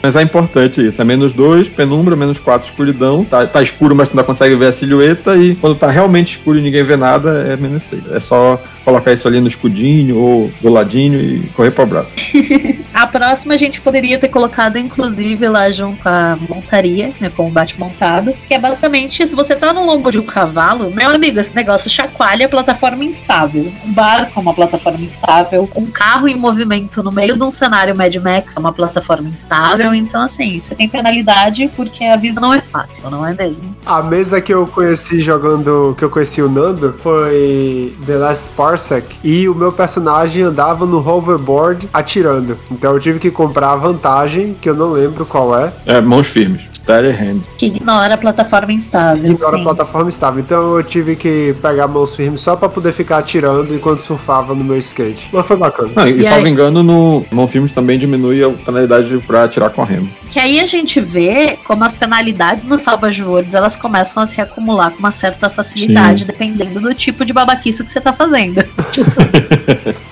[0.02, 1.00] Mas é importante isso.
[1.00, 3.24] É menos 2, penumbra, menos 4, escuridão.
[3.24, 5.36] Tá, tá escuro, mas tu ainda consegue ver a silhueta.
[5.36, 8.10] E quando tá realmente escuro e ninguém vê nada, é menos 6.
[8.12, 12.10] É só colocar isso ali no escudinho ou do ladinho e correr pro braço.
[12.92, 17.50] a próxima a gente poderia ter colocado, inclusive, lá junto à montaria, né, com o
[17.50, 21.38] bate montado, que é basicamente, se você tá no lombo de um cavalo, meu amigo,
[21.38, 23.72] esse negócio chacoalha a plataforma instável.
[23.86, 27.96] Um barco é uma plataforma instável, um carro em movimento no meio de um cenário
[27.96, 32.52] Mad Max é uma plataforma instável, então assim, você tem penalidade porque a vida não
[32.52, 33.74] é fácil, não é mesmo?
[33.84, 39.16] A mesa que eu conheci jogando, que eu conheci o Nando, foi The Last Parsec
[39.22, 42.58] e o meu personagem andava no hoverboard atirando.
[42.70, 45.72] Então eu tive que comprar a vantagem, que eu não lembro qual é.
[45.86, 46.71] É, mãos firmes.
[46.82, 47.40] Steady hand.
[47.56, 49.22] Que ignora a plataforma instável.
[49.22, 49.60] Que ignora sim.
[49.60, 50.40] a plataforma instável.
[50.40, 54.64] Então eu tive que pegar mãos firmes só para poder ficar atirando enquanto surfava no
[54.64, 55.30] meu skate.
[55.32, 55.90] Mas foi bacana.
[55.96, 59.82] Ah, e, e salvo engano, no mão firmes também diminui a penalidade para atirar com
[59.82, 60.08] a remo.
[60.30, 64.40] Que aí a gente vê como as penalidades no Salvage Worlds elas começam a se
[64.40, 66.26] acumular com uma certa facilidade, sim.
[66.26, 68.62] dependendo do tipo de babaquice que você tá fazendo.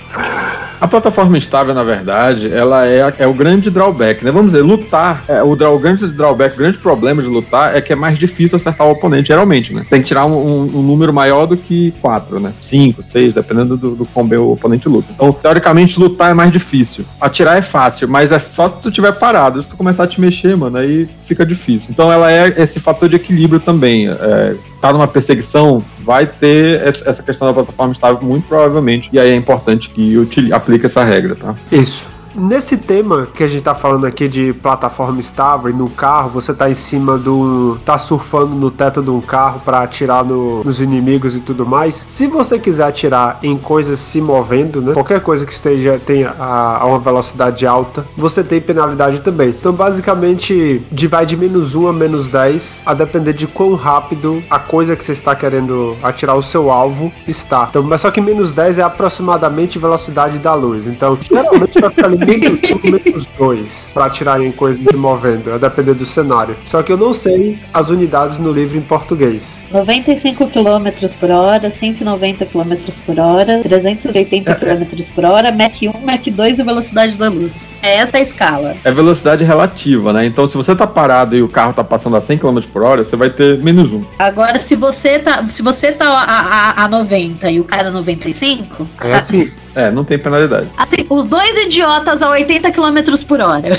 [0.80, 4.30] A plataforma estável, na verdade, ela é, é o grande drawback, né?
[4.30, 7.82] Vamos dizer, lutar, é, o, draw, o grande drawback, o grande problema de lutar é
[7.82, 9.84] que é mais difícil acertar o oponente, geralmente, né?
[9.90, 12.54] Tem que tirar um, um, um número maior do que 4, né?
[12.62, 15.08] 5, 6, dependendo do, do como o oponente luta.
[15.14, 17.04] Então, teoricamente, lutar é mais difícil.
[17.20, 19.62] Atirar é fácil, mas é só se tu tiver parado.
[19.62, 21.88] Se tu começar a te mexer, mano, aí fica difícil.
[21.90, 24.08] Então, ela é esse fator de equilíbrio também.
[24.08, 29.08] É, tá numa perseguição, vai ter essa questão da plataforma estável muito provavelmente.
[29.12, 31.54] E aí é importante que aplique essa regra, tá?
[31.70, 32.08] Isso.
[32.34, 36.54] Nesse tema que a gente tá falando aqui de plataforma estável e no carro, você
[36.54, 37.78] tá em cima do.
[37.84, 42.04] tá surfando no teto de um carro para atirar no, nos inimigos e tudo mais.
[42.06, 44.92] Se você quiser atirar em coisas se movendo, né?
[44.92, 49.48] Qualquer coisa que esteja tenha a, a uma velocidade alta, você tem penalidade também.
[49.48, 54.42] Então, basicamente, de vai de menos 1 a menos 10, a depender de quão rápido
[54.48, 57.66] a coisa que você está querendo atirar o seu alvo está.
[57.68, 60.86] Então, mas só que menos 10 é aproximadamente velocidade da luz.
[60.86, 65.58] Então, geralmente vai ficar ali menos um, menos dois pra tirarem coisas de movendo, a
[65.58, 66.56] depender do cenário.
[66.64, 69.64] Só que eu não sei as unidades no livro em português.
[69.72, 72.74] 95 km por hora, 190 km
[73.06, 77.74] por hora, 380 km por hora, Mach 1, Mach 2 e velocidade da luz.
[77.82, 78.76] É essa a escala.
[78.84, 80.26] É velocidade relativa, né?
[80.26, 83.04] Então se você tá parado e o carro tá passando a 100 km por hora,
[83.04, 84.02] você vai ter menos um.
[84.18, 88.86] Agora, se você tá, se você tá a, a, a 90 e o cara 95,
[89.00, 89.50] é assim.
[89.74, 90.68] É, não tem penalidade.
[90.76, 93.78] Assim, os dois idiotas a 80 km por hora.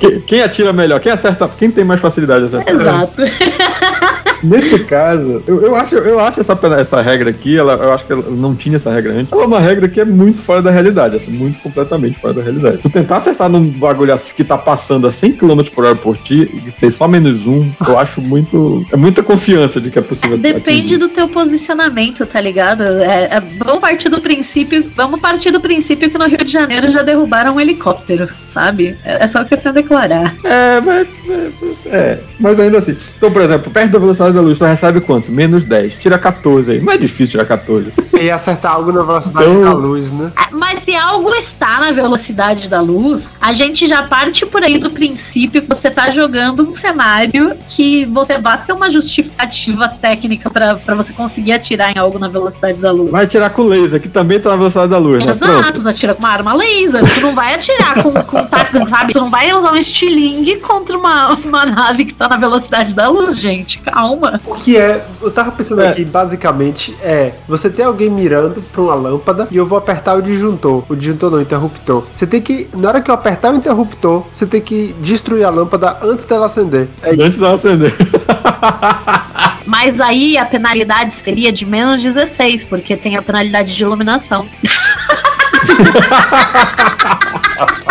[0.26, 1.00] quem, atira melhor?
[1.00, 1.48] Quem acerta?
[1.58, 2.74] Quem tem mais facilidade de acertar?
[2.74, 3.22] Exato.
[4.44, 8.12] Nesse caso, eu, eu, acho, eu acho essa, essa regra aqui, ela, eu acho que
[8.12, 9.32] ela não tinha essa regra antes.
[9.32, 12.42] Ela é uma regra que é muito fora da realidade, assim, muito completamente fora da
[12.42, 12.78] realidade.
[12.78, 16.16] Tu tentar acertar num bagulho assim que tá passando a 100 km por hora por
[16.16, 18.84] ti e ter só menos um, eu acho muito.
[18.92, 22.82] É muita confiança de que é possível Depende do teu posicionamento, tá ligado?
[22.82, 24.90] É, é, vamos partir do princípio.
[24.96, 28.96] Vamos partir do princípio que no Rio de Janeiro já derrubaram um helicóptero, sabe?
[29.04, 30.34] É, é só o que eu tenho a declarar.
[30.44, 31.08] É, mas.
[31.28, 31.50] É,
[31.86, 32.96] é, mas ainda assim.
[33.16, 35.30] Então, por exemplo, perto da velocidade da luz, tu recebe quanto?
[35.30, 35.94] Menos 10.
[35.94, 36.80] Tira 14 aí.
[36.80, 37.92] Não é difícil tirar 14.
[38.20, 39.62] E acertar algo na velocidade então...
[39.62, 40.30] da luz, né?
[40.36, 44.78] Ah, mas se algo está na velocidade da luz, a gente já parte por aí
[44.78, 50.50] do princípio que você tá jogando um cenário que você vai ter uma justificativa técnica
[50.50, 53.10] para você conseguir atirar em algo na velocidade da luz.
[53.10, 55.24] Vai atirar com laser, que também tá na velocidade da luz.
[55.24, 55.30] Né?
[55.30, 55.72] Exato, né?
[55.72, 57.02] tu atira com uma arma laser.
[57.14, 59.12] Tu não vai atirar com, com sabe?
[59.12, 63.08] Tu não vai usar um estilingue contra uma, uma nave que tá na velocidade da
[63.08, 63.78] luz, gente.
[63.78, 64.19] Calma.
[64.44, 65.88] O que é, eu tava pensando é.
[65.88, 70.22] aqui, basicamente, é você tem alguém mirando pra uma lâmpada e eu vou apertar o
[70.22, 70.84] disjuntor.
[70.88, 72.04] O disjuntor não, o interruptor.
[72.14, 75.50] Você tem que, na hora que eu apertar o interruptor, você tem que destruir a
[75.50, 76.88] lâmpada antes dela acender.
[77.02, 77.94] É antes dela acender.
[79.66, 84.46] Mas aí a penalidade seria de menos 16, porque tem a penalidade de iluminação.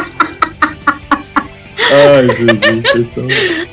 [1.92, 3.10] Ai, Jesus,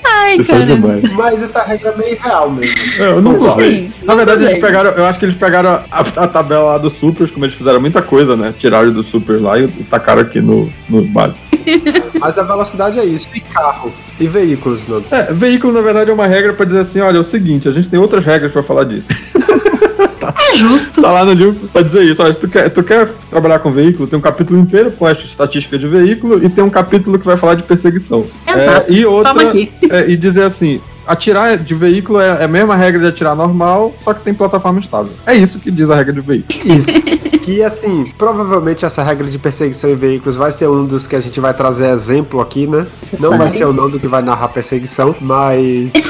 [0.05, 1.15] Ai, cara.
[1.15, 2.77] Mas essa regra é meio real mesmo.
[2.99, 3.91] É, eu não sei.
[4.03, 4.91] Na verdade, eles pegaram.
[4.91, 8.01] Eu acho que eles pegaram a, a, tabela lá do Supers, como eles fizeram muita
[8.01, 8.55] coisa, né?
[8.59, 11.39] Tiraram do Supers lá e, e tacaram aqui no, no básico.
[12.19, 13.29] Mas a velocidade é isso.
[13.35, 13.93] E carro?
[14.19, 15.03] E veículos, não?
[15.11, 17.73] É, veículo, na verdade, é uma regra para dizer assim: olha, é o seguinte, a
[17.73, 19.07] gente tem outras regras para falar disso.
[20.51, 21.03] É justo.
[21.03, 22.23] Tá lá no livro pra dizer isso.
[22.23, 25.25] Olha, se tu quer, tu quer trabalhar com veículo, tem um capítulo inteiro com esta
[25.25, 28.25] estatística de veículo e tem um capítulo que vai falar de perseguição.
[28.47, 28.91] Exato.
[28.91, 29.35] É, e outra,
[29.91, 33.95] é, e dizer assim, atirar de veículo é, é a mesma regra de atirar normal,
[34.03, 35.13] só que tem plataforma estável.
[35.27, 36.77] É isso que diz a regra de veículo.
[36.77, 36.91] Isso.
[37.47, 41.21] E assim, provavelmente essa regra de perseguição em veículos vai ser um dos que a
[41.21, 42.85] gente vai trazer exemplo aqui, né?
[43.01, 43.59] Você Não vai sabe?
[43.59, 45.93] ser o Nando que vai narrar perseguição, mas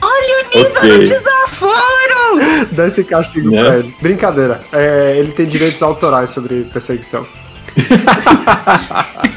[0.00, 0.90] Olha o nível Ok.
[0.90, 1.89] do desaforo!
[2.72, 3.62] dá esse castigo Né?
[3.64, 3.94] pra ele.
[4.00, 4.60] Brincadeira.
[4.72, 7.26] É, ele tem direitos autorais sobre perseguição.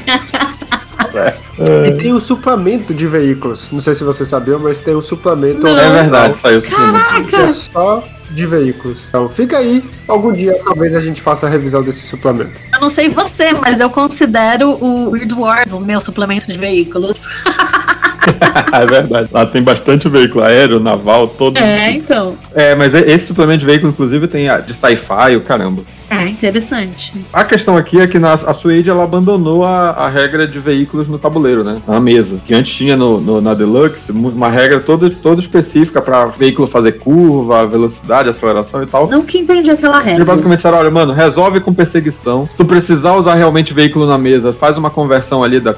[1.86, 3.70] E tem um suplemento de veículos.
[3.70, 5.78] Não sei se você sabia, mas tem um suplemento Não.
[5.78, 7.28] É verdade, saiu simplesmente.
[7.30, 9.06] que é só de veículos.
[9.08, 9.82] Então fica aí.
[10.08, 12.52] Algum dia talvez a gente faça a revisão desse suplemento.
[12.72, 17.26] Eu não sei você, mas eu considero o Weird Wars o meu suplemento de veículos.
[18.72, 19.28] é verdade.
[19.32, 21.58] Lá tem bastante veículo aéreo, naval, todo.
[21.58, 22.36] É, então.
[22.54, 25.82] É, mas esse suplemento de veículo, inclusive, tem de sci-fi, o caramba.
[26.16, 27.12] É interessante.
[27.32, 31.08] A questão aqui é que na, a Suede ela abandonou a, a regra de veículos
[31.08, 31.78] no tabuleiro, né?
[31.86, 32.36] Na mesa.
[32.46, 36.92] Que antes tinha no, no- na Deluxe uma regra toda, toda específica para veículo fazer
[36.92, 39.08] curva, velocidade, aceleração e tal.
[39.08, 40.24] Não que entendi aquela Eles regra.
[40.24, 42.46] basicamente disseram, olha, mano, resolve com perseguição.
[42.48, 45.74] Se tu precisar usar realmente veículo na mesa, faz uma conversão ali da,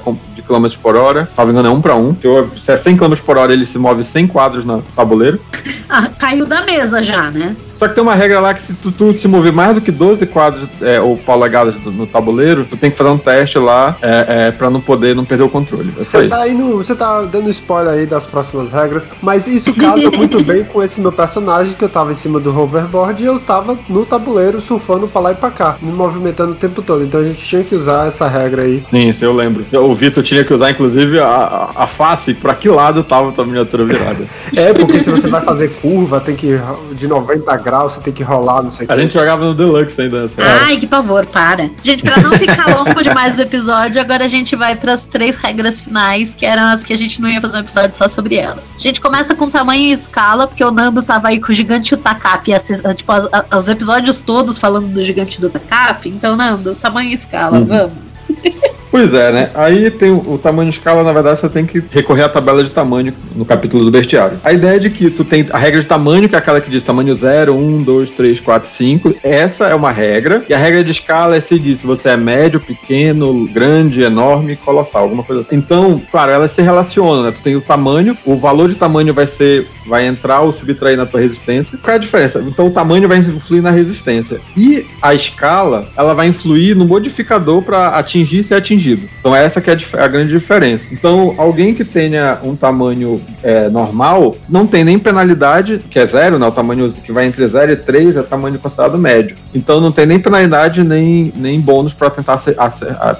[0.47, 1.27] km por hora.
[1.35, 2.15] Salvo engano, é um para um.
[2.63, 5.39] Se é 100 km por hora, ele se move 100 quadros no tabuleiro.
[5.89, 7.55] Ah, caiu da mesa já, né?
[7.77, 9.91] Só que tem uma regra lá que se tu, tu se mover mais do que
[9.91, 14.47] 12 quadros é, ou polegadas no tabuleiro, tu tem que fazer um teste lá é,
[14.47, 15.93] é, pra não poder não perder o controle.
[15.95, 20.09] É Você tá, indo, você tá dando spoiler aí das próximas regras, mas isso casa
[20.11, 23.39] muito bem com esse meu personagem que eu tava em cima do hoverboard e eu
[23.39, 27.03] tava no tabuleiro surfando pra lá e pra cá, me movimentando o tempo todo.
[27.03, 28.83] Então a gente tinha que usar essa regra aí.
[28.89, 29.63] Sim, isso eu lembro.
[29.71, 33.31] O Vitor tinha que usar, inclusive, a, a, a face pra que lado tava a
[33.31, 34.25] tua miniatura virada.
[34.55, 36.57] É, porque se você vai fazer curva, tem que
[36.93, 39.01] de 90 graus, você tem que rolar, não sei o A que.
[39.01, 40.65] gente jogava no Deluxe ainda nessa era.
[40.65, 41.69] Ai, que pavor, para.
[41.83, 45.81] Gente, pra não ficar longo demais o episódio, agora a gente vai pras três regras
[45.81, 48.73] finais, que eram as que a gente não ia fazer um episódio só sobre elas.
[48.77, 51.93] A gente começa com tamanho e escala, porque o Nando tava aí com o gigante
[51.93, 56.07] o Takap, assis- tipo, as- a- os episódios todos falando do gigante do Takap.
[56.07, 57.65] Então, Nando, tamanho e escala, Uhum.
[57.65, 57.93] vamos.
[58.97, 59.51] Pois é, né?
[59.53, 62.71] Aí tem o, tamanho de escala, na verdade, você tem que recorrer à tabela de
[62.71, 64.39] tamanho no capítulo do bestiário.
[64.43, 66.71] A ideia é de que tu tem a regra de tamanho, que é aquela que
[66.71, 69.15] diz tamanho 0, 1, 2, 3, 4, 5.
[69.21, 70.43] Essa é uma regra.
[70.49, 74.55] E a regra de escala é se diz se você é médio, pequeno, grande, enorme,
[74.55, 75.57] colossal, alguma coisa assim.
[75.57, 77.31] Então, claro, elas se relacionam, né?
[77.31, 81.05] Tu tem o tamanho, o valor de tamanho vai ser vai entrar ou subtrair na
[81.05, 81.77] tua resistência.
[81.81, 82.43] Qual é a diferença?
[82.45, 84.39] Então o tamanho vai influir na resistência.
[84.55, 88.55] E a escala, ela vai influir no modificador para atingir e ser
[88.87, 89.09] atingido.
[89.19, 90.85] Então essa que é a grande diferença.
[90.91, 96.39] Então alguém que tenha um tamanho é, normal, não tem nem penalidade, que é zero,
[96.39, 96.47] né?
[96.47, 99.35] O tamanho que vai entre 0 e 3 é tamanho considerado médio.
[99.53, 102.37] Então não tem nem penalidade nem, nem bônus para tentar,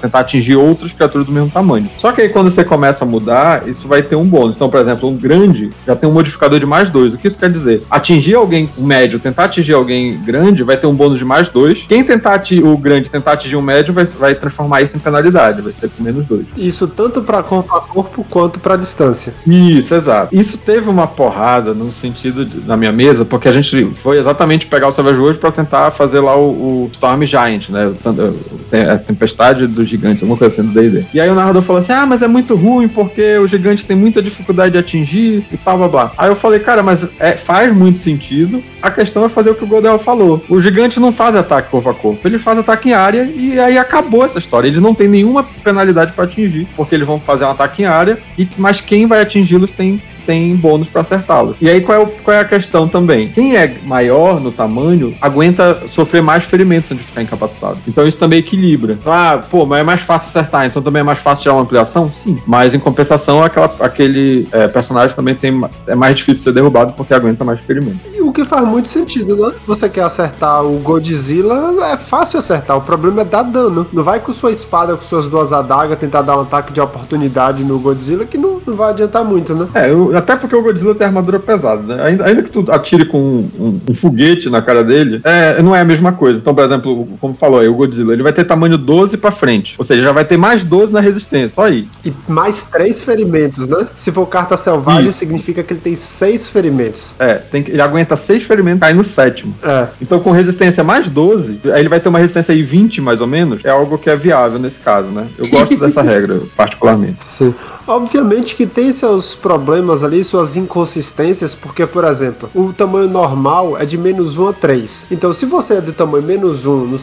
[0.00, 1.88] tentar atingir outras criaturas do mesmo tamanho.
[1.98, 4.56] Só que aí quando você começa a mudar, isso vai ter um bônus.
[4.56, 7.14] Então, por exemplo, um grande já tem um modificador de mais dois.
[7.14, 7.82] O que isso quer dizer?
[7.90, 11.84] Atingir alguém um médio, tentar atingir alguém grande, vai ter um bônus de mais dois.
[11.88, 15.72] Quem tentar o grande, tentar atingir um médio, vai, vai transformar isso em penalidade, vai
[15.72, 16.44] ser com menos dois.
[16.56, 19.32] Isso tanto pra corpo a corpo quanto pra distância.
[19.46, 20.34] Isso, exato.
[20.36, 24.66] Isso teve uma porrada no sentido de- na minha mesa, porque a gente foi exatamente
[24.66, 26.48] pegar o Savage World pra tentar fazer lá o,
[26.84, 27.92] o Storm Giant, né?
[28.02, 31.04] Tan- o- a tempestade do gigante, alguma coisa assim do D&D.
[31.14, 33.96] E aí o narrador falou assim: "Ah, mas é muito ruim porque o gigante tem
[33.96, 36.12] muita dificuldade de atingir e tal, blá blá".
[36.18, 38.62] Aí eu falei: "Cara, mas é, faz muito sentido.
[38.80, 40.42] A questão é fazer o que o Godel falou.
[40.48, 43.76] O gigante não faz ataque corpo a corpo, ele faz ataque em área e aí
[43.78, 44.68] acabou essa história.
[44.68, 48.18] Eles não têm nenhuma penalidade pra atingir, porque eles vão fazer um ataque em área,
[48.38, 51.56] e, mas quem vai atingi-los tem tem bônus pra acertá-los.
[51.58, 53.28] E aí qual é, o- qual é a questão também?
[53.30, 57.78] Quem é maior no tamanho aguenta sofrer mais ferimentos antes de ficar incapacitado.
[57.88, 58.98] Então isso também equilibra.
[59.06, 62.12] Ah, pô, mas é mais fácil acertar, então também é mais fácil tirar uma ampliação?
[62.14, 62.36] Sim.
[62.46, 67.14] Mas em compensação, aquela, aquele é, personagem também tem, é mais difícil ser derrubado porque
[67.14, 67.98] aguenta mais ferimento.
[68.12, 69.54] E o que faz muito sentido, né?
[69.66, 72.76] Você quer acertar o Godzilla, é fácil acertar.
[72.76, 73.86] O problema é dar dano.
[73.92, 77.64] Não vai com sua espada, com suas duas adagas, tentar dar um ataque de oportunidade
[77.64, 79.66] no Godzilla, que não, não vai adiantar muito, né?
[79.74, 82.02] É, eu- até porque o Godzilla tem armadura pesada, né?
[82.04, 85.74] Ainda, ainda que tu atire com um, um- um foguete na cara dele, é, não
[85.74, 86.38] é a mesma coisa.
[86.38, 89.74] Então, por exemplo, como falou aí, o Godzilla, ele vai ter tamanho 12 pra frente.
[89.78, 91.86] Ou seja, já vai ter mais 12 na resistência, só aí.
[92.04, 93.86] E mais três ferimentos, né?
[93.96, 95.18] Se for carta selvagem, Isso.
[95.18, 97.14] significa que ele tem seis ferimentos.
[97.18, 99.54] É, tem que- ele aguenta 6 ferimentos, cai no sétimo.
[99.62, 99.86] É.
[100.00, 103.26] Então, com resistência mais 12, aí ele vai ter uma resistência aí 20, mais ou
[103.26, 105.26] menos, é algo que é viável nesse caso, né?
[105.38, 107.24] Eu gosto dessa regra, particularmente.
[107.24, 107.54] Sim.
[107.88, 113.86] Obviamente que tem seus problemas ali, suas inconsistências, porque, por exemplo, o tamanho normal é
[113.86, 115.06] de menos 1 a 3.
[115.10, 116.96] Então, se você é do tamanho menos 1,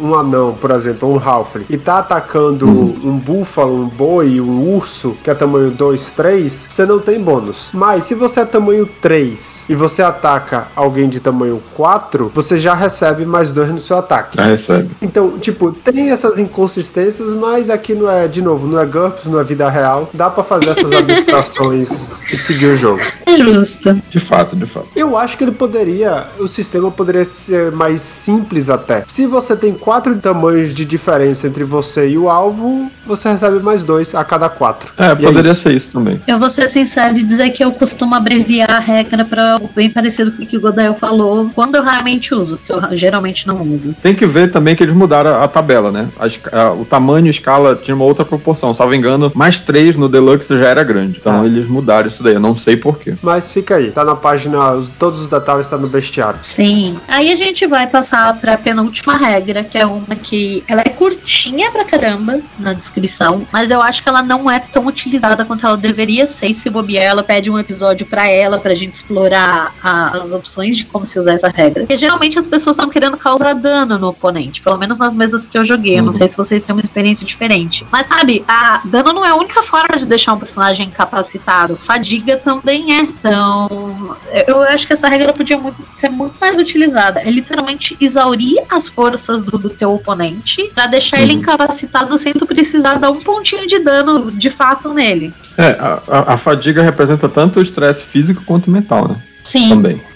[0.00, 5.14] um anão, por exemplo, um Halfling, e tá atacando um búfalo, um boi, um urso,
[5.22, 7.68] que é tamanho 2, 3, você não tem bônus.
[7.74, 12.72] Mas se você é tamanho 3 e você ataca alguém de tamanho 4, você já
[12.72, 14.38] recebe mais 2 no seu ataque.
[14.38, 14.90] Já recebe.
[15.02, 19.38] Então, tipo, tem essas inconsistências, mas aqui não é, de novo, não é GURPS, não
[19.38, 20.08] é vida real.
[20.14, 23.00] Dá para fazer essas abstrações e seguir o jogo.
[23.26, 24.00] É justo.
[24.10, 24.88] De fato, de fato.
[24.94, 29.04] Eu acho que ele poderia, o sistema poderia ser mais simples até.
[29.06, 33.82] Se você tem quatro tamanhos de diferença entre você e o alvo, você recebe mais
[33.82, 34.92] dois a cada quatro.
[34.96, 36.20] É, e é poderia é ser isso também.
[36.26, 39.90] Eu vou ser sincero e dizer que eu costumo abreviar a regra para algo bem
[39.90, 43.62] parecido com o que o Godael falou, quando eu realmente uso, porque eu geralmente não
[43.62, 43.94] uso.
[44.02, 46.08] Tem que ver também que eles mudaram a, a tabela, né?
[46.18, 48.74] A, a, o tamanho e escala tinha uma outra proporção.
[48.74, 51.18] Salvo engano, mais três no Deluxe já era grande.
[51.18, 51.46] Então ah.
[51.46, 52.34] eles mudaram isso daí.
[52.34, 53.14] Eu não sei porquê.
[53.22, 56.38] Mas fica aí, tá na página, os, todos os detalhes estão tá no bestiário.
[56.42, 57.00] Sim.
[57.08, 61.70] Aí a gente vai passar pra penúltima regra, que é uma que ela é curtinha
[61.70, 65.76] pra caramba na descrição, mas eu acho que ela não é tão utilizada quanto ela
[65.76, 66.52] deveria ser.
[66.52, 70.84] Se bobear, ela pede um episódio pra ela, pra gente explorar a, as opções de
[70.84, 71.84] como se usar essa regra.
[71.84, 75.56] Porque geralmente as pessoas estão querendo causar dano no oponente, pelo menos nas mesas que
[75.56, 75.94] eu joguei.
[75.94, 76.12] Eu não uhum.
[76.12, 77.86] sei se vocês têm uma experiência diferente.
[77.90, 81.76] Mas sabe, a dano não é a única forma de deixar um personagem incapacitado.
[81.76, 83.02] Fadiga também é.
[83.02, 87.20] Então, eu acho que essa regra podia muito, ser muito mais utilizada.
[87.20, 91.22] É literalmente exaurir as forças do, do teu oponente para deixar uhum.
[91.22, 95.32] ele incapacitado sem tu precisar dar um pontinho de dano de fato nele.
[95.56, 99.16] É, a, a, a fadiga representa tanto o estresse físico quanto mental, né?
[99.44, 99.68] Sim.
[99.68, 100.09] Também.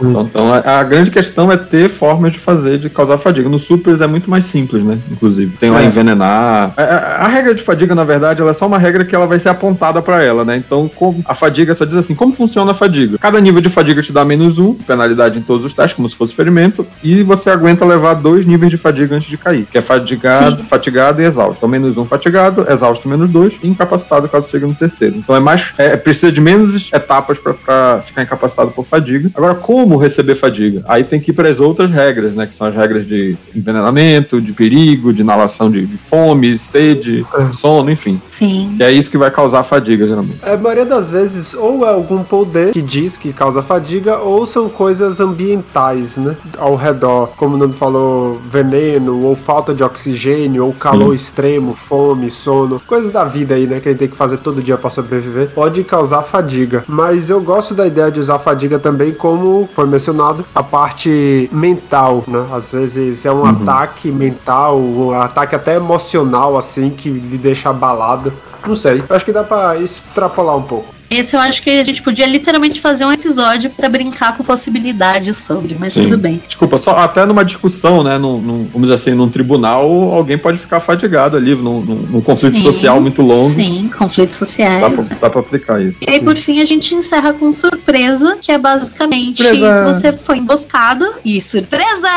[0.00, 3.48] Então, então a, grande questão é ter formas de fazer, de causar fadiga.
[3.48, 4.98] No supers é muito mais simples, né?
[5.10, 5.56] Inclusive.
[5.56, 5.86] Tem lá é.
[5.86, 6.72] envenenar.
[6.76, 9.26] A, a, a, regra de fadiga, na verdade, ela é só uma regra que ela
[9.26, 10.56] vai ser apontada para ela, né?
[10.56, 13.18] Então, como a fadiga só diz assim, como funciona a fadiga?
[13.18, 16.16] Cada nível de fadiga te dá menos um, penalidade em todos os testes, como se
[16.16, 19.80] fosse ferimento, e você aguenta levar dois níveis de fadiga antes de cair, que é
[19.80, 20.68] fadigado, Sim.
[20.68, 21.54] fatigado e exausto.
[21.58, 25.16] Então, menos um fatigado, exausto menos dois, e incapacitado caso chegue no terceiro.
[25.16, 29.30] Então, é mais, é, precisa de menos etapas para ficar incapacitado por fadiga.
[29.34, 30.82] Agora, Agora, como receber fadiga?
[30.88, 32.46] Aí tem que ir para as outras regras, né?
[32.46, 37.52] Que são as regras de envenenamento, de perigo, de inalação de, de fome, sede, é.
[37.52, 38.20] sono, enfim.
[38.30, 38.76] Sim.
[38.78, 40.38] E é isso que vai causar fadiga, geralmente.
[40.42, 44.46] É, a maioria das vezes, ou é algum poder que diz que causa fadiga, ou
[44.46, 46.36] são coisas ambientais, né?
[46.58, 47.28] Ao redor.
[47.36, 51.14] Como o Nando falou, veneno, ou falta de oxigênio, ou calor Sim.
[51.14, 52.80] extremo, fome, sono.
[52.86, 53.80] Coisas da vida aí, né?
[53.80, 55.50] Que a gente tem que fazer todo dia para sobreviver.
[55.50, 56.84] Pode causar fadiga.
[56.88, 61.50] Mas eu gosto da ideia de usar fadiga também como como foi mencionado, a parte
[61.52, 62.46] mental, né?
[62.50, 63.46] Às vezes é um uhum.
[63.46, 68.32] ataque mental, um ataque até emocional, assim, que lhe deixa abalado.
[68.66, 70.94] Não sei, acho que dá pra extrapolar um pouco.
[71.18, 75.36] Esse eu acho que a gente podia literalmente fazer um episódio para brincar com possibilidades
[75.36, 76.04] sobre, mas Sim.
[76.04, 76.42] tudo bem.
[76.46, 78.18] Desculpa, só até numa discussão, né?
[78.18, 82.56] Num, num, vamos dizer assim, num tribunal, alguém pode ficar fadigado ali, num, num conflito
[82.56, 83.54] sim, social muito longo.
[83.54, 84.80] Sim, conflitos sociais.
[84.80, 85.98] Dá pra, dá pra aplicar isso.
[86.00, 86.24] E aí, sim.
[86.24, 89.78] por fim, a gente encerra com surpresa, que é basicamente surpresa.
[89.78, 91.14] se você foi emboscado.
[91.24, 92.08] E surpresa!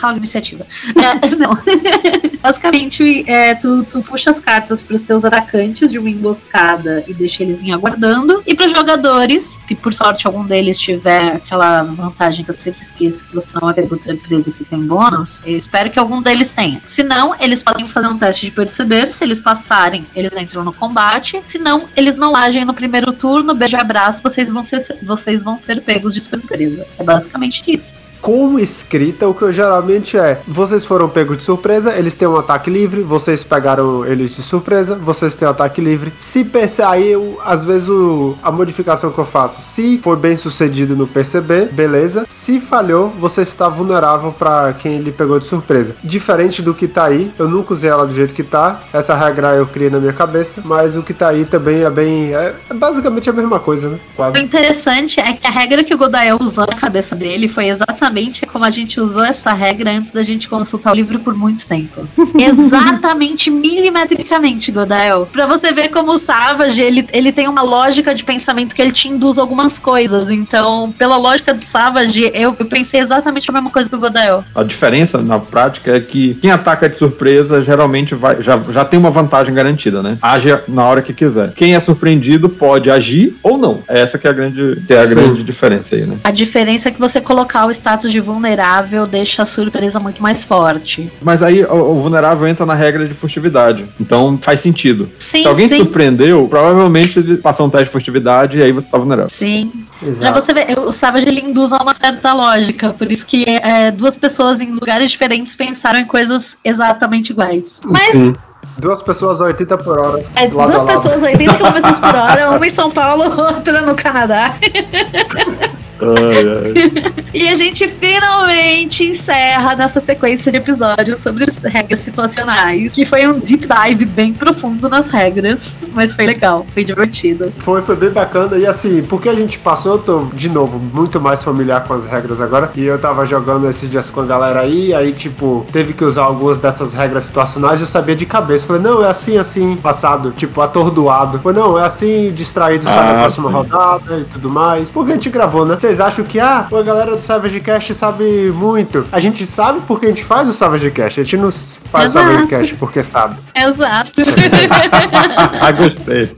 [0.00, 0.66] Rola iniciativa.
[0.96, 1.56] É, não.
[2.42, 7.42] basicamente, é, tu, tu puxa as cartas pros teus atacantes de uma emboscada e deixa
[7.42, 12.44] eles em aguardando e para os jogadores, se por sorte algum deles tiver aquela vantagem
[12.44, 15.90] que eu sempre esqueço, que você não é pego de surpresa se tem bônus, espero
[15.90, 16.80] que algum deles tenha.
[16.84, 19.08] Se não, eles podem fazer um teste de perceber.
[19.08, 21.40] Se eles passarem, eles entram no combate.
[21.46, 25.58] Se não, eles não agem no primeiro turno, beijo abraço, vocês vão ser, vocês vão
[25.58, 26.86] ser pegos de surpresa.
[26.98, 28.10] É basicamente isso.
[28.20, 32.70] Como escrita, o que geralmente é: vocês foram pegos de surpresa, eles têm um ataque
[32.70, 36.12] livre, vocês pegaram eles de surpresa, vocês têm um ataque livre.
[36.18, 37.12] Se perceber, aí
[37.44, 38.09] às vezes o
[38.42, 39.62] a modificação que eu faço.
[39.62, 42.26] Se for bem sucedido no PCB, beleza.
[42.28, 45.94] Se falhou, você está vulnerável para quem ele pegou de surpresa.
[46.02, 48.80] Diferente do que tá aí, eu nunca usei ela do jeito que tá.
[48.92, 52.34] Essa regra eu criei na minha cabeça, mas o que tá aí também é bem.
[52.34, 53.98] É, é basicamente a mesma coisa, né?
[54.16, 54.38] Quase.
[54.38, 58.46] O interessante é que a regra que o Godael usou na cabeça dele foi exatamente
[58.46, 62.06] como a gente usou essa regra antes da gente consultar o livro por muito tempo.
[62.38, 65.26] exatamente, milimetricamente, Godael.
[65.26, 68.80] Pra você ver como o Savage, ele, ele tem uma lógica lógica de pensamento que
[68.80, 70.30] ele te induz algumas coisas.
[70.30, 74.42] Então, pela lógica do Savage, eu, eu pensei exatamente a mesma coisa que o Godael.
[74.54, 78.98] A diferença na prática é que quem ataca de surpresa geralmente vai, já, já tem
[78.98, 80.16] uma vantagem garantida, né?
[80.22, 81.52] Age na hora que quiser.
[81.52, 83.82] Quem é surpreendido pode agir ou não.
[83.86, 86.16] Essa que é a grande, que é a grande diferença aí, né?
[86.24, 90.42] A diferença é que você colocar o status de vulnerável deixa a surpresa muito mais
[90.42, 91.10] forte.
[91.20, 93.86] Mas aí o, o vulnerável entra na regra de furtividade.
[94.00, 95.10] Então faz sentido.
[95.18, 95.76] Sim, Se alguém sim.
[95.76, 99.30] surpreendeu, provavelmente ele passou um teste de furtividade e aí você tá vulnerável.
[99.30, 99.84] Sim.
[100.18, 103.90] Pra você ver, o Savage ele induz a uma certa lógica, por isso que é,
[103.90, 107.80] duas pessoas em lugares diferentes pensaram em coisas exatamente iguais.
[107.84, 108.36] Mas Sim.
[108.78, 110.18] Duas pessoas a 80 por hora.
[110.36, 111.02] é lado duas a lado.
[111.02, 114.54] pessoas 80 km por hora, uma em São Paulo, outra no Canadá.
[117.32, 123.26] E a gente finalmente encerra nessa sequência de episódios sobre as regras situacionais, que foi
[123.26, 127.52] um deep dive bem profundo nas regras, mas foi legal, foi divertido.
[127.58, 128.56] Foi, foi bem bacana.
[128.56, 132.04] E assim, porque a gente passou, eu tô, de novo, muito mais familiar com as
[132.06, 132.70] regras agora.
[132.74, 136.22] E eu tava jogando esses dias com a galera aí, aí, tipo, teve que usar
[136.24, 138.66] algumas dessas regras situacionais e eu sabia de cabeça.
[138.66, 141.38] Falei, não, é assim, assim, passado, tipo, atordoado.
[141.38, 143.54] Falei, não, é assim, distraído só na Ah, próxima sim.
[143.54, 144.90] rodada e tudo mais.
[144.90, 145.76] Porque a gente gravou, né?
[145.90, 149.04] Vocês acham que, ah, a galera do Savage Cast sabe muito.
[149.10, 151.18] A gente sabe porque a gente faz o Savage Cast.
[151.18, 152.20] A gente não faz o.
[152.20, 153.34] Savage Cast porque sabe.
[153.52, 154.12] Exato.
[155.60, 156.30] ah, gostei.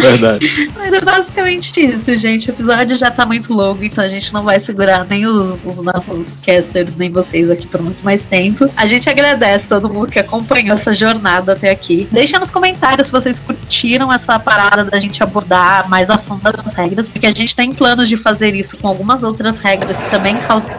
[0.00, 0.70] Verdade.
[0.76, 2.48] Mas é basicamente isso, gente.
[2.48, 5.82] O episódio já tá muito longo, então a gente não vai segurar nem os, os
[5.82, 8.70] nossos casters, nem vocês aqui por muito mais tempo.
[8.76, 12.06] A gente agradece todo mundo que acompanhou essa jornada até aqui.
[12.12, 16.72] Deixa nos comentários se vocês curtiram essa parada da gente abordar mais a fundo as
[16.72, 20.36] regras, porque a gente tem planos de fazer isso com algumas outras regras que também
[20.38, 20.72] causam.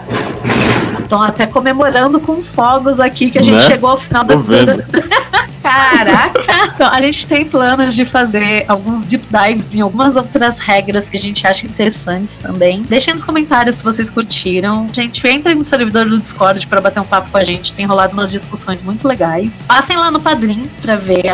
[1.02, 3.62] Estão até comemorando com fogos aqui que a gente Né?
[3.62, 4.84] chegou ao final da Tô vendo.
[5.72, 6.38] Caraca!
[6.78, 11.18] Então, a gente tem planos de fazer alguns deep dives em algumas outras regras que
[11.18, 12.84] a gente acha interessantes também.
[12.84, 14.88] Deixem nos comentários se vocês curtiram.
[14.94, 17.74] Gente, entrem no servidor do Discord para bater um papo com a gente.
[17.74, 19.64] Tem rolado umas discussões muito legais.
[19.68, 21.34] Passem lá no Padrim para ver a-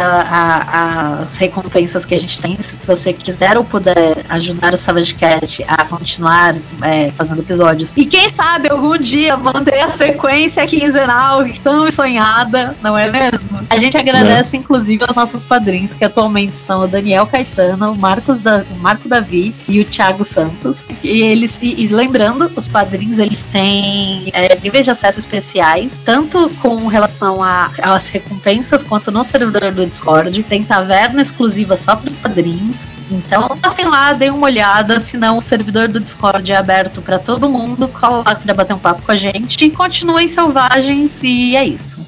[1.19, 2.57] a- as recompensas que a gente tem.
[2.61, 7.91] Se você quiser ou puder ajudar o Savage Cast a continuar é, fazendo episódios.
[7.97, 13.59] E quem sabe algum dia manter a frequência quinzenal tão sonhada, não é mesmo?
[13.69, 14.22] A gente agradece,
[14.53, 19.07] inclusive, aos nossos padrinhos, que atualmente são o Daniel Caetano, o, Marcos da, o Marco
[19.07, 20.89] Davi e o Thiago Santos.
[21.03, 26.49] E eles, e, e lembrando, os padrinhos eles têm é, níveis de acesso especiais, tanto
[26.61, 30.43] com relação às recompensas, quanto no servidor do Discord.
[30.43, 32.91] Tem taverna exclusiva só para os padrinhos.
[33.11, 34.99] Então, passem lá, deem uma olhada.
[34.99, 37.89] Senão, o servidor do Discord é aberto para todo mundo.
[38.01, 39.69] Lá para bater um papo com a gente.
[39.69, 42.05] Continuem selvagens e é isso.